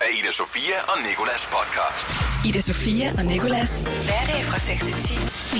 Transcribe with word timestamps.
af 0.00 0.10
Ida 0.18 0.32
Sofia 0.32 0.78
og 0.92 0.96
Nikolas 1.08 1.42
podcast. 1.56 2.08
Ida 2.48 2.60
Sofia 2.60 3.06
og 3.18 3.24
Nikolas. 3.24 3.80
Hverdag 3.80 4.40
fra 4.48 4.58
6 4.58 4.84
til 4.84 4.94
10 4.94 5.14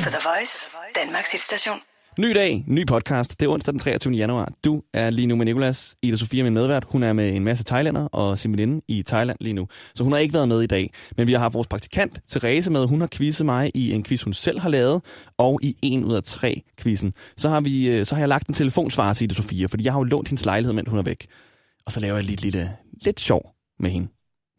på 0.04 0.08
The 0.14 0.22
Voice, 0.28 0.70
Danmarks 0.94 1.32
hitstation. 1.32 1.78
Ny 2.18 2.34
dag, 2.34 2.64
ny 2.66 2.86
podcast. 2.86 3.40
Det 3.40 3.46
er 3.46 3.50
onsdag 3.50 3.72
den 3.72 3.78
23. 3.78 4.14
januar. 4.14 4.48
Du 4.64 4.82
er 4.94 5.10
lige 5.10 5.26
nu 5.26 5.36
med 5.36 5.44
Nikolas. 5.46 5.96
Ida 6.02 6.16
Sofia, 6.16 6.42
min 6.42 6.54
medvært, 6.54 6.84
hun 6.88 7.02
er 7.02 7.12
med 7.12 7.36
en 7.36 7.44
masse 7.44 7.64
thailander 7.64 8.04
og 8.06 8.38
sin 8.38 8.52
veninde 8.52 8.82
i 8.88 9.02
Thailand 9.02 9.38
lige 9.40 9.52
nu. 9.52 9.68
Så 9.94 10.04
hun 10.04 10.12
har 10.12 10.18
ikke 10.18 10.34
været 10.34 10.48
med 10.48 10.62
i 10.62 10.66
dag. 10.66 10.92
Men 11.16 11.26
vi 11.26 11.32
har 11.32 11.40
haft 11.40 11.54
vores 11.54 11.68
praktikant, 11.68 12.20
Therese, 12.30 12.70
med. 12.70 12.86
Hun 12.86 13.00
har 13.00 13.08
quizzet 13.12 13.46
mig 13.46 13.70
i 13.74 13.92
en 13.92 14.04
quiz, 14.04 14.22
hun 14.22 14.32
selv 14.32 14.60
har 14.60 14.68
lavet, 14.68 15.02
og 15.38 15.60
i 15.62 15.76
en 15.82 16.04
ud 16.04 16.14
af 16.14 16.22
tre 16.22 16.62
quizzen. 16.78 17.12
Så 17.36 17.48
har, 17.48 17.60
vi, 17.60 17.88
øh, 17.88 18.06
så 18.06 18.14
har 18.14 18.22
jeg 18.22 18.28
lagt 18.28 18.48
en 18.48 18.54
telefonsvar 18.54 19.14
til 19.14 19.24
Ida 19.24 19.34
Sofia, 19.34 19.66
fordi 19.66 19.84
jeg 19.84 19.92
har 19.92 20.00
jo 20.00 20.04
lånt 20.04 20.28
hendes 20.28 20.44
lejlighed, 20.44 20.72
mens 20.72 20.88
hun 20.88 20.98
er 20.98 21.02
væk. 21.02 21.26
Og 21.86 21.92
så 21.92 22.00
laver 22.00 22.16
jeg 22.16 22.24
lidt, 22.24 22.42
lidt, 22.42 22.56
lidt 23.04 23.20
sjov 23.20 23.54
med 23.80 23.90
hende. 23.90 24.08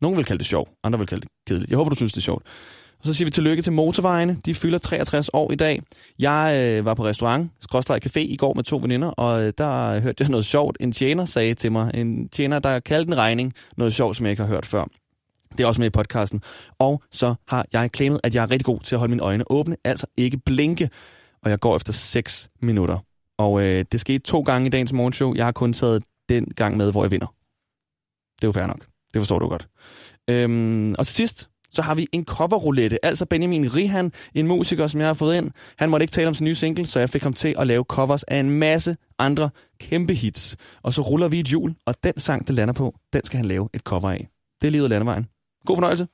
Nogle 0.01 0.15
vil 0.15 0.25
kalde 0.25 0.39
det 0.39 0.47
sjov, 0.47 0.69
andre 0.83 0.99
vil 0.99 1.07
kalde 1.07 1.21
det 1.21 1.29
kedeligt. 1.47 1.69
Jeg 1.69 1.77
håber, 1.77 1.89
du 1.89 1.95
synes, 1.95 2.13
det 2.13 2.17
er 2.17 2.21
sjovt. 2.21 2.43
Og 2.99 3.07
så 3.07 3.13
siger 3.13 3.25
vi 3.25 3.31
tillykke 3.31 3.63
til 3.63 3.73
motorvejene. 3.73 4.37
De 4.45 4.55
fylder 4.55 4.77
63 4.77 5.29
år 5.33 5.51
i 5.51 5.55
dag. 5.55 5.81
Jeg 6.19 6.77
øh, 6.79 6.85
var 6.85 6.93
på 6.93 7.05
restaurant, 7.05 7.51
skråstrej 7.61 7.99
café, 8.05 8.19
i 8.19 8.35
går 8.35 8.53
med 8.53 8.63
to 8.63 8.77
veninder, 8.77 9.07
og 9.07 9.41
øh, 9.43 9.53
der 9.57 9.95
øh, 9.95 10.01
hørte 10.03 10.21
jeg 10.21 10.29
noget 10.29 10.45
sjovt. 10.45 10.77
En 10.79 10.91
tjener 10.91 11.25
sagde 11.25 11.53
til 11.53 11.71
mig, 11.71 11.91
en 11.93 12.29
tjener, 12.29 12.59
der 12.59 12.79
kaldte 12.79 13.07
en 13.11 13.17
regning, 13.17 13.53
noget 13.77 13.93
sjovt, 13.93 14.17
som 14.17 14.25
jeg 14.25 14.31
ikke 14.31 14.43
har 14.43 14.49
hørt 14.49 14.65
før. 14.65 14.85
Det 15.57 15.63
er 15.63 15.67
også 15.67 15.81
med 15.81 15.87
i 15.87 15.89
podcasten. 15.89 16.41
Og 16.79 17.03
så 17.11 17.35
har 17.47 17.65
jeg 17.73 17.89
claimet, 17.95 18.19
at 18.23 18.35
jeg 18.35 18.43
er 18.43 18.51
rigtig 18.51 18.65
god 18.65 18.79
til 18.79 18.95
at 18.95 18.99
holde 18.99 19.11
mine 19.11 19.23
øjne 19.23 19.43
åbne, 19.51 19.75
altså 19.83 20.07
ikke 20.17 20.37
blinke. 20.37 20.89
Og 21.43 21.49
jeg 21.49 21.59
går 21.59 21.75
efter 21.75 21.93
6 21.93 22.49
minutter. 22.61 22.97
Og 23.37 23.61
øh, 23.61 23.85
det 23.91 23.99
skete 23.99 24.19
to 24.19 24.41
gange 24.41 24.67
i 24.67 24.69
dagens 24.69 24.93
morgenshow. 24.93 25.33
Jeg 25.35 25.45
har 25.45 25.51
kun 25.51 25.73
taget 25.73 26.03
den 26.29 26.45
gang 26.55 26.77
med, 26.77 26.91
hvor 26.91 27.03
jeg 27.03 27.11
vinder. 27.11 27.27
Det 28.35 28.43
er 28.43 28.47
jo 28.47 28.51
fair 28.51 28.67
nok. 28.67 28.90
Det 29.13 29.19
forstår 29.19 29.39
du 29.39 29.47
godt. 29.47 29.67
Øhm, 30.29 30.95
og 30.97 31.05
til 31.07 31.15
sidst, 31.15 31.49
så 31.71 31.81
har 31.81 31.95
vi 31.95 32.07
en 32.11 32.25
coverroulette. 32.25 33.05
Altså 33.05 33.25
Benjamin 33.25 33.75
Rihan, 33.75 34.11
en 34.33 34.47
musiker, 34.47 34.87
som 34.87 34.99
jeg 34.99 35.09
har 35.09 35.13
fået 35.13 35.37
ind. 35.37 35.51
Han 35.77 35.89
måtte 35.89 36.03
ikke 36.03 36.11
tale 36.11 36.27
om 36.27 36.33
sin 36.33 36.45
nye 36.45 36.55
single, 36.55 36.85
så 36.85 36.99
jeg 36.99 37.09
fik 37.09 37.23
ham 37.23 37.33
til 37.33 37.55
at 37.59 37.67
lave 37.67 37.83
covers 37.83 38.23
af 38.23 38.37
en 38.37 38.49
masse 38.49 38.95
andre 39.19 39.49
kæmpe 39.79 40.13
hits. 40.13 40.57
Og 40.83 40.93
så 40.93 41.01
ruller 41.01 41.27
vi 41.27 41.39
et 41.39 41.51
jul, 41.51 41.75
og 41.85 41.95
den 42.03 42.19
sang, 42.19 42.47
det 42.47 42.55
lander 42.55 42.73
på, 42.73 42.95
den 43.13 43.21
skal 43.25 43.37
han 43.37 43.45
lave 43.45 43.69
et 43.73 43.81
cover 43.81 44.11
af. 44.11 44.27
Det 44.61 44.67
er 44.67 44.71
livet 44.71 44.83
af 44.83 44.89
landevejen. 44.89 45.27
God 45.65 45.77
fornøjelse. 45.77 46.07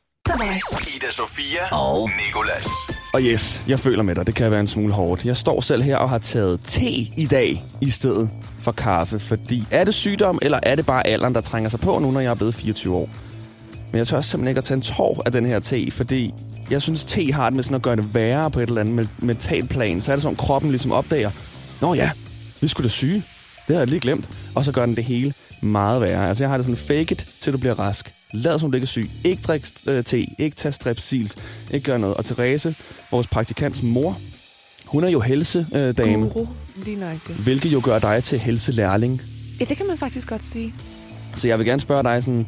Ida 0.96 1.12
Sofia 1.12 1.76
og 1.76 2.10
Nikolas. 2.26 2.68
Og 3.14 3.22
yes, 3.22 3.66
jeg 3.68 3.80
føler 3.80 4.04
med 4.04 4.16
dig. 4.16 4.28
Det 4.28 4.36
kan 4.36 4.52
være 4.52 4.60
en 4.60 4.68
smule 4.68 4.94
hårdt. 4.94 5.26
Jeg 5.26 5.38
står 5.38 5.62
selv 5.62 5.82
her 5.82 5.98
og 5.98 6.10
har 6.10 6.18
taget 6.18 6.60
te 6.64 6.90
i 7.18 7.28
dag 7.32 7.64
i 7.82 7.90
stedet 7.90 8.30
for 8.60 8.72
kaffe. 8.72 9.20
Fordi 9.20 9.64
er 9.72 9.84
det 9.84 9.94
sygdom, 9.94 10.40
eller 10.42 10.60
er 10.64 10.76
det 10.76 10.86
bare 10.86 11.08
alderen, 11.08 11.36
der 11.36 11.42
trænger 11.42 11.70
sig 11.70 11.80
på 11.80 12.00
nu, 12.00 12.12
når 12.12 12.20
jeg 12.20 12.30
er 12.30 12.36
blevet 12.36 12.56
24 12.56 12.96
år? 12.96 13.10
Men 13.92 13.98
jeg 14.00 14.08
tør 14.08 14.22
simpelthen 14.22 14.48
ikke 14.48 14.58
at 14.58 14.64
tage 14.64 14.76
en 14.76 14.82
tår 14.82 15.22
af 15.26 15.32
den 15.32 15.46
her 15.46 15.60
te, 15.60 15.92
fordi 15.92 16.34
jeg 16.70 16.82
synes, 16.82 17.06
te 17.06 17.34
har 17.34 17.50
det 17.50 17.56
med 17.56 17.64
sådan 17.64 17.76
at 17.76 17.82
gøre 17.82 17.96
det 17.96 18.14
værre 18.14 18.52
på 18.52 18.60
et 18.60 18.70
eller 18.70 18.82
andet 18.82 19.10
mentalt 19.20 19.70
plan. 19.70 20.02
Så 20.02 20.12
er 20.12 20.16
det 20.16 20.24
sådan, 20.24 20.34
at 20.36 20.40
kroppen 20.40 20.72
ligesom 20.72 20.92
opdager, 20.92 21.32
Nå 21.82 21.94
ja, 21.94 22.12
vi 22.62 22.68
skulle 22.68 22.86
da 22.86 22.90
syge. 22.90 23.16
Det 23.16 23.76
havde 23.76 23.80
jeg 23.80 23.88
lige 23.88 24.00
glemt. 24.00 24.30
Og 24.56 24.66
så 24.66 24.72
gør 24.72 24.86
den 24.86 24.96
det 24.96 25.04
hele 25.04 25.34
meget 25.62 26.02
værre. 26.02 26.28
Altså 26.28 26.44
jeg 26.44 26.50
har 26.50 26.58
det 26.58 26.66
sådan, 26.66 26.78
fake 26.78 27.12
it, 27.12 27.28
til 27.40 27.54
du 27.54 27.58
bliver 27.58 27.80
rask. 27.80 28.14
Lad 28.34 28.60
som 28.60 28.72
du 28.72 28.76
ikke 28.76 28.86
er 28.86 28.88
syg. 28.88 29.10
Ikke 29.24 29.42
drik 29.48 29.66
øh, 29.88 30.04
te. 30.04 30.26
Ikke 30.38 30.56
tage 30.56 30.72
strepsils. 30.72 31.36
Ikke 31.72 31.86
gør 31.86 31.98
noget. 31.98 32.18
Og 32.18 32.26
Therese, 32.26 32.76
vores 33.12 33.28
praktikants 33.28 33.84
mor, 33.84 34.18
hun 34.88 35.04
er 35.04 35.10
jo 35.10 35.20
helsedame, 35.20 36.28
Guru, 36.30 36.46
lige 36.86 37.00
nøjagtigt. 37.00 37.38
hvilket 37.40 37.74
jo 37.74 37.82
gør 37.84 38.00
dig 38.00 38.24
til 38.24 38.40
helselærling. 38.40 39.22
Ja, 39.60 39.66
det 39.66 39.78
kan 39.78 39.88
man 39.88 39.98
faktisk 39.98 40.28
godt 40.30 40.44
sige. 40.44 40.74
Så 41.36 41.48
jeg 41.48 41.58
vil 41.58 41.66
gerne 41.66 41.82
spørge 41.82 42.04
dig 42.04 42.24
sådan, 42.24 42.48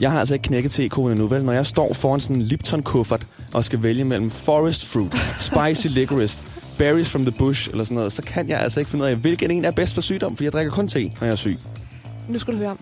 jeg 0.00 0.10
har 0.10 0.18
altså 0.18 0.34
ikke 0.34 0.42
knækket 0.42 0.72
tekoden 0.72 1.10
endnu, 1.12 1.26
vel? 1.26 1.44
Når 1.44 1.52
jeg 1.52 1.66
står 1.66 1.92
foran 1.94 2.20
sådan 2.20 2.36
en 2.36 2.42
Lipton-kuffert 2.42 3.26
og 3.52 3.64
skal 3.64 3.82
vælge 3.82 4.04
mellem 4.04 4.30
Forest 4.30 4.86
Fruit, 4.88 5.12
Spicy 5.50 5.86
Licorice, 5.86 6.42
Berries 6.78 7.10
from 7.10 7.24
the 7.24 7.34
Bush 7.38 7.70
eller 7.70 7.84
sådan 7.84 7.94
noget, 7.94 8.12
så 8.12 8.22
kan 8.22 8.48
jeg 8.48 8.60
altså 8.60 8.80
ikke 8.80 8.90
finde 8.90 9.04
ud 9.04 9.08
af, 9.10 9.16
hvilken 9.16 9.50
en 9.50 9.64
er 9.64 9.70
bedst 9.70 9.94
for 9.94 10.00
sygdom, 10.00 10.36
for 10.36 10.44
jeg 10.44 10.52
drikker 10.52 10.72
kun 10.72 10.88
te, 10.88 11.02
når 11.02 11.12
jeg 11.26 11.32
er 11.32 11.36
syg. 11.36 11.58
Nu 12.28 12.38
skal 12.38 12.54
du 12.54 12.58
høre. 12.58 12.76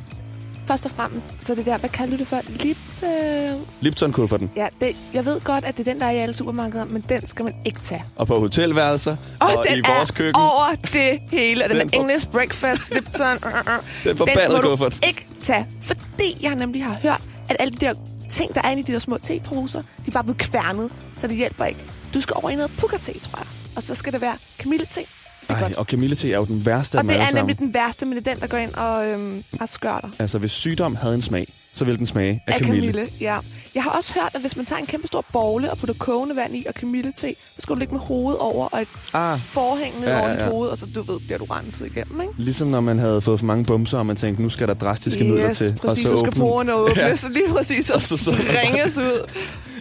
Først 0.67 0.85
og 0.87 0.91
fremmest, 0.91 1.27
så 1.41 1.55
det 1.55 1.67
der, 1.67 1.79
hvad 1.79 1.91
kalder 1.91 2.13
du 2.17 2.19
det 2.19 2.27
for? 2.27 2.41
Lip... 2.49 2.77
Øh... 3.05 3.61
Lipton-kufferten. 3.81 4.51
Ja, 4.57 4.67
det, 4.81 4.97
jeg 5.15 5.25
ved 5.25 5.41
godt, 5.41 5.65
at 5.65 5.77
det 5.77 5.89
er 5.89 5.93
den, 5.93 6.01
der 6.01 6.07
er 6.07 6.11
i 6.11 6.17
alle 6.19 6.35
supermarkeder, 6.35 6.85
men 6.85 7.05
den 7.09 7.27
skal 7.27 7.45
man 7.45 7.55
ikke 7.65 7.81
tage. 7.81 8.05
Og 8.17 8.27
på 8.27 8.39
hotelværelser, 8.41 9.17
og, 9.41 9.47
og 9.57 9.65
den 9.69 9.79
i 9.79 9.81
vores 9.89 10.11
er 10.11 10.15
køkken. 10.15 10.43
over 10.43 10.75
det 10.93 11.19
hele. 11.31 11.63
Den, 11.63 11.71
Den 11.71 11.79
der 11.79 11.85
for- 11.89 12.01
English 12.03 12.29
breakfast, 12.31 12.95
Lipton. 12.95 13.37
Uh, 13.47 13.53
uh. 13.53 14.05
Den 14.05 14.17
forbandede 14.17 14.61
kuffert. 14.63 15.07
ikke 15.07 15.27
tage, 15.41 15.67
fordi 15.83 16.39
jeg 16.41 16.55
nemlig 16.55 16.85
har 16.85 16.97
hørt, 17.03 17.21
at 17.49 17.57
alle 17.59 17.73
de 17.75 17.87
der 17.87 17.95
ting, 18.31 18.55
der 18.55 18.63
er 18.63 18.71
inde 18.71 18.81
i 18.83 18.85
de 18.85 18.93
der 18.93 18.99
små 18.99 19.19
teposer, 19.23 19.83
de 19.83 19.87
er 20.07 20.11
bare 20.11 20.25
blevet 20.25 20.39
kværnet, 20.39 20.91
så 21.17 21.27
det 21.27 21.37
hjælper 21.37 21.65
ikke. 21.65 21.81
Du 22.15 22.21
skal 22.21 22.35
over 22.37 22.51
i 22.51 22.55
noget 22.55 22.71
pukker-te, 22.79 23.13
tror 23.19 23.39
jeg. 23.39 23.47
Og 23.77 23.83
så 23.83 23.95
skal 23.95 24.13
det 24.13 24.21
være 24.21 24.35
kamillete. 24.59 25.01
Er 25.51 25.55
Ej, 25.55 25.63
godt. 25.63 25.77
og 25.77 25.87
kamillete 25.87 26.33
er 26.33 26.37
jo 26.37 26.45
den 26.45 26.67
værste 26.67 26.99
af 26.99 27.03
Og 27.03 27.09
det 27.09 27.17
er 27.21 27.33
nemlig 27.35 27.59
den 27.59 27.75
værste, 27.75 28.07
men 28.07 28.17
det 28.19 28.27
er 28.27 28.33
den, 28.33 28.41
der 28.41 28.47
går 28.49 28.57
ind 28.59 28.75
og 28.75 29.07
øhm, 29.09 29.45
har 29.59 29.67
skørter. 29.67 30.09
Altså, 30.19 30.39
hvis 30.39 30.51
sygdom 30.51 30.95
havde 30.97 31.15
en 31.15 31.23
smag, 31.23 31.47
så 31.73 31.85
ville 31.85 31.99
den 31.99 32.07
smage 32.07 32.43
af, 32.47 32.53
Af 32.55 32.61
kamille. 32.61 32.93
kamille, 32.93 33.09
ja. 33.21 33.39
Jeg 33.75 33.83
har 33.83 33.91
også 33.91 34.15
hørt, 34.15 34.31
at 34.35 34.41
hvis 34.41 34.57
man 34.57 34.67
tager 34.67 34.81
en 34.81 34.87
kæmpe 34.87 35.07
stor 35.07 35.25
bogle 35.33 35.71
og 35.71 35.79
putter 35.79 35.95
kogende 35.99 36.37
vand 36.37 36.57
i 36.57 36.65
og 36.69 36.75
kamille 36.75 37.13
te, 37.13 37.35
så 37.57 37.63
skal 37.63 37.75
du 37.75 37.79
ligge 37.79 37.95
med 37.95 38.01
hovedet 38.03 38.41
over 38.41 38.69
og 38.69 38.83
et 38.83 38.89
Ah, 39.13 39.41
forhæng 39.41 39.95
ned 40.01 40.09
Ja, 40.09 40.13
ja, 40.13 40.19
ja, 40.19 40.23
over 40.25 40.33
dit 40.33 40.41
ja. 40.43 40.49
hoved, 40.51 40.69
og 40.69 40.79
så 40.79 40.87
du 40.95 41.03
ved, 41.13 41.21
bliver 41.21 41.39
du 41.39 41.45
renset 41.45 41.87
igennem, 41.87 42.21
ikke? 42.21 42.33
ligesom 42.39 42.69
når 42.69 42.81
man 42.81 42.99
havde 42.99 43.21
fået 43.21 43.39
for 43.39 43.47
mange 43.47 43.65
bumser, 43.65 43.99
og 43.99 44.07
man 44.07 44.17
tænkte, 44.17 44.43
nu 44.43 44.49
skal 44.49 44.69
der 44.69 44.75
drastiske 44.75 45.25
midler 45.25 45.53
til. 45.53 45.75
præcis. 45.83 46.05
og 46.05 46.09
så 46.09 46.13
Du 46.13 46.19
skal 46.19 46.33
åbne- 46.33 46.39
porerne 46.41 46.75
åbne, 46.75 46.95
Ja. 47.03 47.09
ja. 47.09 47.17
så 47.17 47.29
lige 47.29 47.49
præcis, 47.49 47.91
og, 47.91 48.03
så 48.03 48.17
så, 48.17 48.31
ringes 48.31 48.99
ud. 48.99 49.29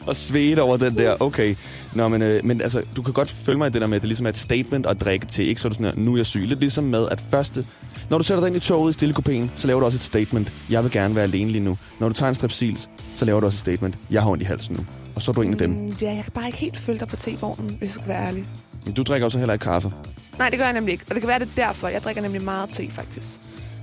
og 0.08 0.16
svedte 0.16 0.62
over 0.62 0.78
den 0.78 0.98
der. 0.98 1.16
Okay. 1.20 1.56
Nå, 1.94 2.08
men, 2.08 2.22
øh, 2.22 2.46
men 2.46 2.62
altså, 2.62 2.82
du 2.96 3.02
kan 3.02 3.14
godt 3.14 3.30
følge 3.30 3.58
mig 3.58 3.68
i 3.68 3.72
det 3.72 3.82
der 3.82 3.88
med, 3.88 3.96
at 3.96 4.02
det 4.02 4.08
ligesom 4.08 4.26
er 4.26 4.30
et 4.30 4.38
statement 4.38 4.86
at 4.86 5.02
drikke 5.02 5.26
til. 5.26 5.48
Ikke 5.48 5.62
så 5.62 5.68
er 5.68 5.70
du 5.70 5.74
sådan 5.76 5.86
her, 5.86 6.04
nu 6.04 6.14
er 6.14 6.18
jeg 6.18 6.26
syg. 6.26 6.42
Lidt 6.48 6.60
ligesom 6.60 6.84
med, 6.84 7.08
at 7.12 7.22
første... 7.32 7.66
Når 8.10 8.18
du 8.18 8.24
sætter 8.24 8.42
dig 8.42 8.48
ind 8.48 8.56
i 8.58 8.60
toget 8.60 8.90
i 8.90 8.94
stillekopæen, 8.94 9.52
så 9.56 9.68
laver 9.68 9.80
du 9.80 9.86
også 9.86 9.98
et 9.98 10.04
statement. 10.04 10.52
Jeg 10.70 10.84
vil 10.84 10.92
gerne 10.92 11.16
være 11.16 11.24
alene 11.24 11.52
lige 11.52 11.64
nu. 11.64 11.78
Når 12.00 12.08
du 12.08 12.14
tager 12.14 12.30
en 12.30 12.36
strepsils, 12.36 12.90
så 13.16 13.26
laver 13.26 13.40
du 13.40 13.46
også 13.46 13.56
et 13.56 13.60
statement. 13.60 13.96
Jeg 14.12 14.22
har 14.22 14.30
ondt 14.30 14.42
i 14.44 14.46
halsen 14.46 14.76
nu. 14.76 14.86
Og 15.16 15.22
så 15.22 15.32
er 15.32 15.34
du 15.34 15.42
en 15.42 15.52
af 15.52 15.58
dem. 15.58 15.70
Mm, 15.70 15.96
ja, 16.02 16.14
jeg 16.14 16.24
kan 16.24 16.32
bare 16.32 16.46
ikke 16.46 16.58
helt 16.58 16.78
følge 16.78 17.00
dig 17.00 17.08
på 17.08 17.16
te-vognen, 17.16 17.70
hvis 17.70 17.82
jeg 17.82 17.90
skal 17.90 18.08
være 18.08 18.28
ærlig. 18.28 18.46
Men 18.86 18.94
Du 18.94 19.04
drikker 19.04 19.26
også 19.26 19.38
heller 19.38 19.54
ikke 19.54 19.64
kaffe. 19.64 19.92
Nej, 20.38 20.50
det 20.50 20.60
gør 20.60 20.66
jeg 20.66 20.74
nemlig 20.74 20.92
ikke. 20.92 21.04
Og 21.10 21.14
det 21.16 21.22
kan 21.22 21.28
være, 21.28 21.40
det 21.40 21.50
er 21.58 21.66
derfor. 21.66 21.88
Jeg 21.88 22.02
drikker 22.02 22.22
nemlig 22.22 22.42
meget 22.42 22.70
te, 22.70 22.92
faktisk. 22.92 23.40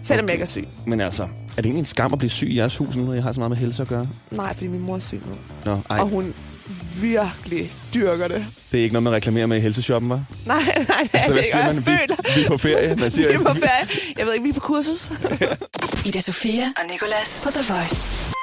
Selvom 0.07 0.27
jeg 0.27 0.33
ikke 0.35 0.43
er 0.43 0.47
syg. 0.47 0.65
Men 0.87 1.01
altså, 1.01 1.23
er 1.23 1.29
det 1.57 1.67
egentlig 1.67 1.79
en 1.81 1.85
skam 1.87 2.13
at 2.13 2.19
blive 2.19 2.31
syg 2.31 2.49
i 2.49 2.57
jeres 2.57 2.77
hus 2.77 2.97
nu, 2.97 3.05
når 3.05 3.13
jeg 3.13 3.23
har 3.23 3.33
så 3.33 3.41
meget 3.41 3.51
med 3.51 3.57
helse 3.59 3.83
at 3.83 3.89
gøre? 3.89 4.09
Nej, 4.31 4.55
fordi 4.55 4.67
min 4.67 4.81
mor 4.81 4.95
er 4.95 4.99
syg 4.99 5.21
nu. 5.27 5.35
Nå, 5.65 5.81
ej, 5.91 5.99
Og 6.01 6.09
hun 6.09 6.35
virkelig 7.01 7.73
dyrker 7.95 8.29
det. 8.29 8.47
det 8.73 8.79
er 8.79 8.83
ikke 8.83 8.93
noget, 8.93 9.03
man 9.03 9.13
reklamerer 9.13 9.47
med 9.47 9.57
i 9.57 9.61
helseshoppen, 9.61 10.13
hva'? 10.13 10.15
Nej, 10.47 10.63
nej, 10.65 10.85
nej. 10.89 11.09
Altså, 11.13 11.33
hvad 11.33 11.43
det 11.43 11.51
siger 11.53 11.63
er 11.63 11.67
man? 11.67 11.75
jeg 11.75 11.87
Vi, 11.87 11.91
føler. 11.91 12.35
vi 12.37 12.45
er 12.45 12.49
på 12.49 12.57
ferie. 12.57 12.97
Man 12.97 13.11
siger 13.11 13.29
Vi 13.33 13.35
er 13.35 13.39
på 13.39 13.55
ferie. 13.55 13.87
Jeg 14.19 14.27
ved 14.27 14.33
ikke, 14.35 14.43
vi 14.45 14.51
er 14.51 14.55
på 14.55 14.61
kursus. 14.61 15.13
Ida 16.07 16.21
Sofia 16.21 16.63
og 16.77 16.83
Nikolas 16.91 17.41
på 17.45 17.51
The 17.51 17.75
Voice. 17.75 18.36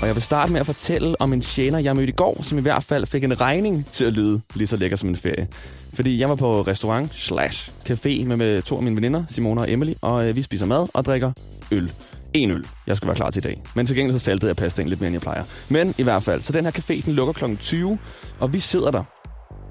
Og 0.00 0.06
jeg 0.06 0.14
vil 0.14 0.22
starte 0.22 0.52
med 0.52 0.60
at 0.60 0.66
fortælle 0.66 1.20
om 1.20 1.32
en 1.32 1.40
tjener, 1.40 1.78
jeg 1.78 1.96
mødte 1.96 2.12
i 2.12 2.16
går, 2.16 2.42
som 2.42 2.58
i 2.58 2.60
hvert 2.60 2.84
fald 2.84 3.06
fik 3.06 3.24
en 3.24 3.40
regning 3.40 3.86
til 3.86 4.04
at 4.04 4.12
lyde 4.12 4.40
lige 4.54 4.66
så 4.66 4.76
lækker 4.76 4.96
som 4.96 5.08
en 5.08 5.16
ferie. 5.16 5.48
Fordi 5.94 6.20
jeg 6.20 6.28
var 6.28 6.34
på 6.34 6.62
restaurant 6.62 7.14
slash 7.14 7.70
café 7.90 8.24
med, 8.24 8.36
med 8.36 8.62
to 8.62 8.76
af 8.76 8.82
mine 8.82 8.96
veninder, 8.96 9.24
Simona 9.28 9.60
og 9.60 9.72
Emily, 9.72 9.92
og 10.02 10.28
øh, 10.28 10.36
vi 10.36 10.42
spiser 10.42 10.66
mad 10.66 10.88
og 10.94 11.04
drikker 11.04 11.32
øl. 11.70 11.92
En 12.34 12.50
øl. 12.50 12.66
Jeg 12.86 12.96
skulle 12.96 13.08
være 13.08 13.16
klar 13.16 13.30
til 13.30 13.40
i 13.40 13.46
dag. 13.48 13.62
Men 13.74 13.86
til 13.86 13.96
gengæld 13.96 14.18
så 14.18 14.24
saltede 14.24 14.48
jeg 14.48 14.56
pastaen 14.56 14.88
lidt 14.88 15.00
mere, 15.00 15.08
end 15.08 15.14
jeg 15.14 15.20
plejer. 15.22 15.44
Men 15.68 15.94
i 15.98 16.02
hvert 16.02 16.22
fald, 16.22 16.40
så 16.40 16.52
den 16.52 16.64
her 16.64 16.72
café, 16.72 17.04
den 17.04 17.12
lukker 17.12 17.32
kl. 17.32 17.56
20, 17.56 17.98
og 18.40 18.52
vi 18.52 18.60
sidder 18.60 18.90
der 18.90 19.02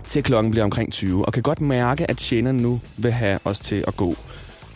til 0.07 0.23
klokken 0.23 0.51
bliver 0.51 0.63
omkring 0.63 0.91
20, 0.91 1.25
og 1.25 1.33
kan 1.33 1.43
godt 1.43 1.61
mærke, 1.61 2.09
at 2.09 2.17
tjeneren 2.17 2.57
nu 2.57 2.81
vil 2.97 3.11
have 3.11 3.39
os 3.45 3.59
til 3.59 3.83
at 3.87 3.95
gå. 3.95 4.15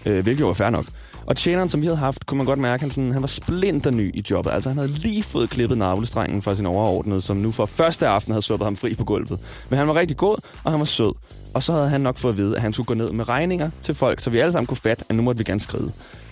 Øh, 0.06 0.24
hvilket 0.24 0.42
jo 0.42 0.50
er 0.50 0.54
fair 0.54 0.70
nok. 0.70 0.86
Og 1.28 1.38
tjeneren, 1.38 1.70
som 1.70 1.82
vi 1.82 1.86
havde 1.86 1.98
haft, 1.98 2.26
kunne 2.26 2.38
man 2.38 2.46
godt 2.46 2.60
mærke, 2.60 2.82
han, 2.82 2.92
sådan, 2.92 3.12
han 3.12 3.22
var 3.22 3.28
splinter 3.28 3.92
ny 3.92 4.16
i 4.16 4.24
jobbet. 4.32 4.52
Altså, 4.52 4.70
han 4.70 4.78
havde 4.78 4.92
lige 4.92 5.24
fået 5.24 5.50
klippet 5.50 5.78
navlestrengen 5.78 6.42
fra 6.42 6.56
sin 6.56 6.66
overordnede, 6.66 7.22
som 7.22 7.38
nu 7.38 7.52
for 7.52 7.66
første 7.66 8.08
aften 8.08 8.32
havde 8.32 8.42
suppet 8.42 8.66
ham 8.66 8.76
fri 8.76 8.96
på 8.96 9.04
gulvet. 9.04 9.40
Men 9.70 9.80
han 9.80 9.88
var 9.88 9.96
rigtig 9.96 10.18
god, 10.18 10.38
og 10.64 10.72
han 10.72 10.80
var 10.80 10.86
sød. 10.86 11.14
Og 11.54 11.64
så 11.64 11.72
havde 11.72 11.90
han 11.90 12.02
nok 12.02 12.18
fået 12.18 12.34
at 12.34 12.38
vide, 12.38 12.56
at 12.56 12.62
han 12.62 12.74
skulle 12.74 12.88
gå 12.88 12.94
ned 12.94 13.12
med 13.12 13.30
regninger 13.30 13.70
til 13.82 13.96
folk, 13.96 14.20
så 14.20 14.30
vi 14.30 14.40
alle 14.40 14.52
sammen 14.52 14.68
kunne 14.68 14.78
fatte, 14.78 15.06
at 15.10 15.16
nu 15.16 15.22
måtte 15.22 15.38
vi 15.38 15.44
gerne 15.44 15.60
skride. 15.60 15.92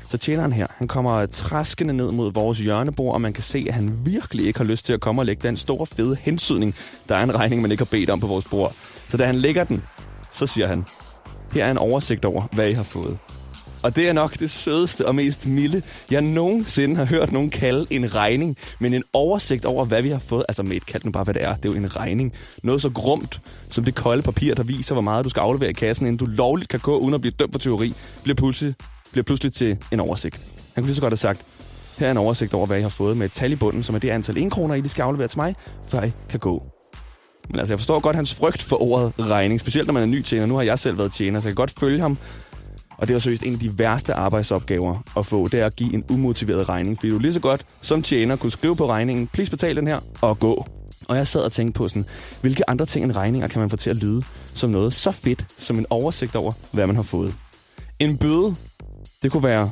Så 0.09 0.17
tjeneren 0.17 0.53
her, 0.53 0.67
han 0.77 0.87
kommer 0.87 1.25
traskende 1.25 1.93
ned 1.93 2.11
mod 2.11 2.33
vores 2.33 2.59
hjørnebord, 2.59 3.13
og 3.13 3.21
man 3.21 3.33
kan 3.33 3.43
se, 3.43 3.65
at 3.67 3.73
han 3.73 3.93
virkelig 4.05 4.47
ikke 4.47 4.59
har 4.59 4.65
lyst 4.65 4.85
til 4.85 4.93
at 4.93 5.01
komme 5.01 5.21
og 5.21 5.25
lægge 5.25 5.47
den 5.47 5.57
store 5.57 5.85
fede 5.85 6.17
hensydning, 6.21 6.75
der 7.09 7.15
er 7.15 7.23
en 7.23 7.35
regning, 7.35 7.61
man 7.61 7.71
ikke 7.71 7.81
har 7.81 7.89
bedt 7.91 8.09
om 8.09 8.19
på 8.19 8.27
vores 8.27 8.45
bord. 8.45 8.75
Så 9.07 9.17
da 9.17 9.25
han 9.25 9.35
lægger 9.35 9.63
den, 9.63 9.83
så 10.31 10.47
siger 10.47 10.67
han, 10.67 10.85
her 11.51 11.65
er 11.65 11.71
en 11.71 11.77
oversigt 11.77 12.25
over, 12.25 12.43
hvad 12.51 12.69
I 12.69 12.73
har 12.73 12.83
fået. 12.83 13.17
Og 13.85 13.95
det 13.95 14.09
er 14.09 14.13
nok 14.13 14.39
det 14.39 14.49
sødeste 14.49 15.07
og 15.07 15.15
mest 15.15 15.47
milde, 15.47 15.81
jeg 16.11 16.21
nogensinde 16.21 16.95
har 16.95 17.05
hørt 17.05 17.31
nogen 17.31 17.49
kalde 17.49 17.85
en 17.89 18.15
regning. 18.15 18.57
Men 18.79 18.93
en 18.93 19.03
oversigt 19.13 19.65
over, 19.65 19.85
hvad 19.85 20.01
vi 20.01 20.09
har 20.09 20.19
fået. 20.19 20.45
Altså 20.47 20.63
med 20.63 20.77
et 20.77 20.85
kald 20.85 21.05
nu 21.05 21.11
bare, 21.11 21.23
hvad 21.23 21.33
det 21.33 21.43
er. 21.43 21.55
Det 21.55 21.65
er 21.65 21.69
jo 21.69 21.75
en 21.75 21.95
regning. 21.95 22.33
Noget 22.63 22.81
så 22.81 22.89
grumt 22.89 23.41
som 23.69 23.83
det 23.83 23.95
kolde 23.95 24.21
papir, 24.21 24.53
der 24.53 24.63
viser, 24.63 24.95
hvor 24.95 25.01
meget 25.01 25.25
du 25.25 25.29
skal 25.29 25.39
aflevere 25.39 25.69
i 25.69 25.73
kassen, 25.73 26.05
inden 26.07 26.17
du 26.17 26.25
lovligt 26.25 26.69
kan 26.69 26.79
gå 26.79 26.97
uden 26.97 27.13
at 27.13 27.21
blive 27.21 27.33
dømt 27.39 27.51
for 27.51 27.59
teori, 27.59 27.93
bliver 28.23 28.35
pludselig, 28.35 28.73
bliver 29.11 29.23
pludselig 29.23 29.53
til 29.53 29.77
en 29.91 29.99
oversigt. 29.99 30.41
Han 30.73 30.83
kunne 30.83 30.87
lige 30.87 30.95
så 30.95 31.01
godt 31.01 31.11
have 31.11 31.17
sagt, 31.17 31.45
Her 31.97 32.07
er 32.07 32.11
en 32.11 32.17
oversigt 32.17 32.53
over, 32.53 32.67
hvad 32.67 32.79
I 32.79 32.81
har 32.81 32.89
fået 32.89 33.17
med 33.17 33.25
et 33.25 33.31
tal 33.31 33.51
i 33.51 33.55
bunden, 33.55 33.83
som 33.83 33.95
er 33.95 33.99
det 33.99 34.09
antal 34.09 34.37
1 34.37 34.51
kroner, 34.51 34.75
I 34.75 34.79
lige 34.79 34.89
skal 34.89 35.01
aflevere 35.01 35.27
til 35.27 35.39
mig, 35.39 35.55
før 35.87 36.03
I 36.03 36.11
kan 36.29 36.39
gå. 36.39 36.63
Men 37.49 37.59
altså, 37.59 37.73
jeg 37.73 37.79
forstår 37.79 37.99
godt 37.99 38.15
hans 38.15 38.33
frygt 38.33 38.61
for 38.61 38.81
ordet 38.81 39.13
regning, 39.19 39.59
specielt 39.59 39.87
når 39.87 39.93
man 39.93 40.03
er 40.03 40.07
ny 40.07 40.21
tjener. 40.21 40.45
Nu 40.45 40.55
har 40.55 40.61
jeg 40.61 40.79
selv 40.79 40.97
været 40.97 41.13
tjener, 41.13 41.41
så 41.41 41.47
jeg 41.47 41.51
kan 41.51 41.55
godt 41.55 41.73
følge 41.79 41.99
ham. 41.99 42.17
Og 42.97 43.07
det 43.07 43.15
er 43.15 43.19
seriøst 43.19 43.43
en 43.43 43.53
af 43.53 43.59
de 43.59 43.79
værste 43.79 44.13
arbejdsopgaver 44.13 45.03
at 45.17 45.25
få, 45.25 45.47
det 45.47 45.59
er 45.59 45.65
at 45.65 45.75
give 45.75 45.93
en 45.93 46.03
umotiveret 46.09 46.69
regning. 46.69 46.97
Fordi 46.97 47.09
du 47.09 47.19
lige 47.19 47.33
så 47.33 47.39
godt 47.39 47.65
som 47.81 48.01
tjener 48.01 48.35
kunne 48.35 48.51
skrive 48.51 48.75
på 48.75 48.89
regningen, 48.89 49.27
please 49.27 49.51
betal 49.51 49.75
den 49.75 49.87
her, 49.87 49.99
og 50.21 50.39
gå. 50.39 50.67
Og 51.07 51.17
jeg 51.17 51.27
sad 51.27 51.41
og 51.41 51.51
tænkte 51.51 51.77
på 51.77 51.87
sådan, 51.87 52.05
hvilke 52.41 52.69
andre 52.69 52.85
ting 52.85 53.05
end 53.05 53.11
regninger 53.11 53.47
kan 53.47 53.59
man 53.59 53.69
få 53.69 53.77
til 53.77 53.89
at 53.89 53.95
lyde 53.95 54.23
som 54.53 54.69
noget 54.69 54.93
så 54.93 55.11
fedt, 55.11 55.45
som 55.57 55.79
en 55.79 55.85
oversigt 55.89 56.35
over, 56.35 56.51
hvad 56.71 56.87
man 56.87 56.95
har 56.95 57.03
fået. 57.03 57.35
En 57.99 58.17
bøde, 58.17 58.55
det 59.23 59.31
kunne 59.31 59.43
være 59.43 59.71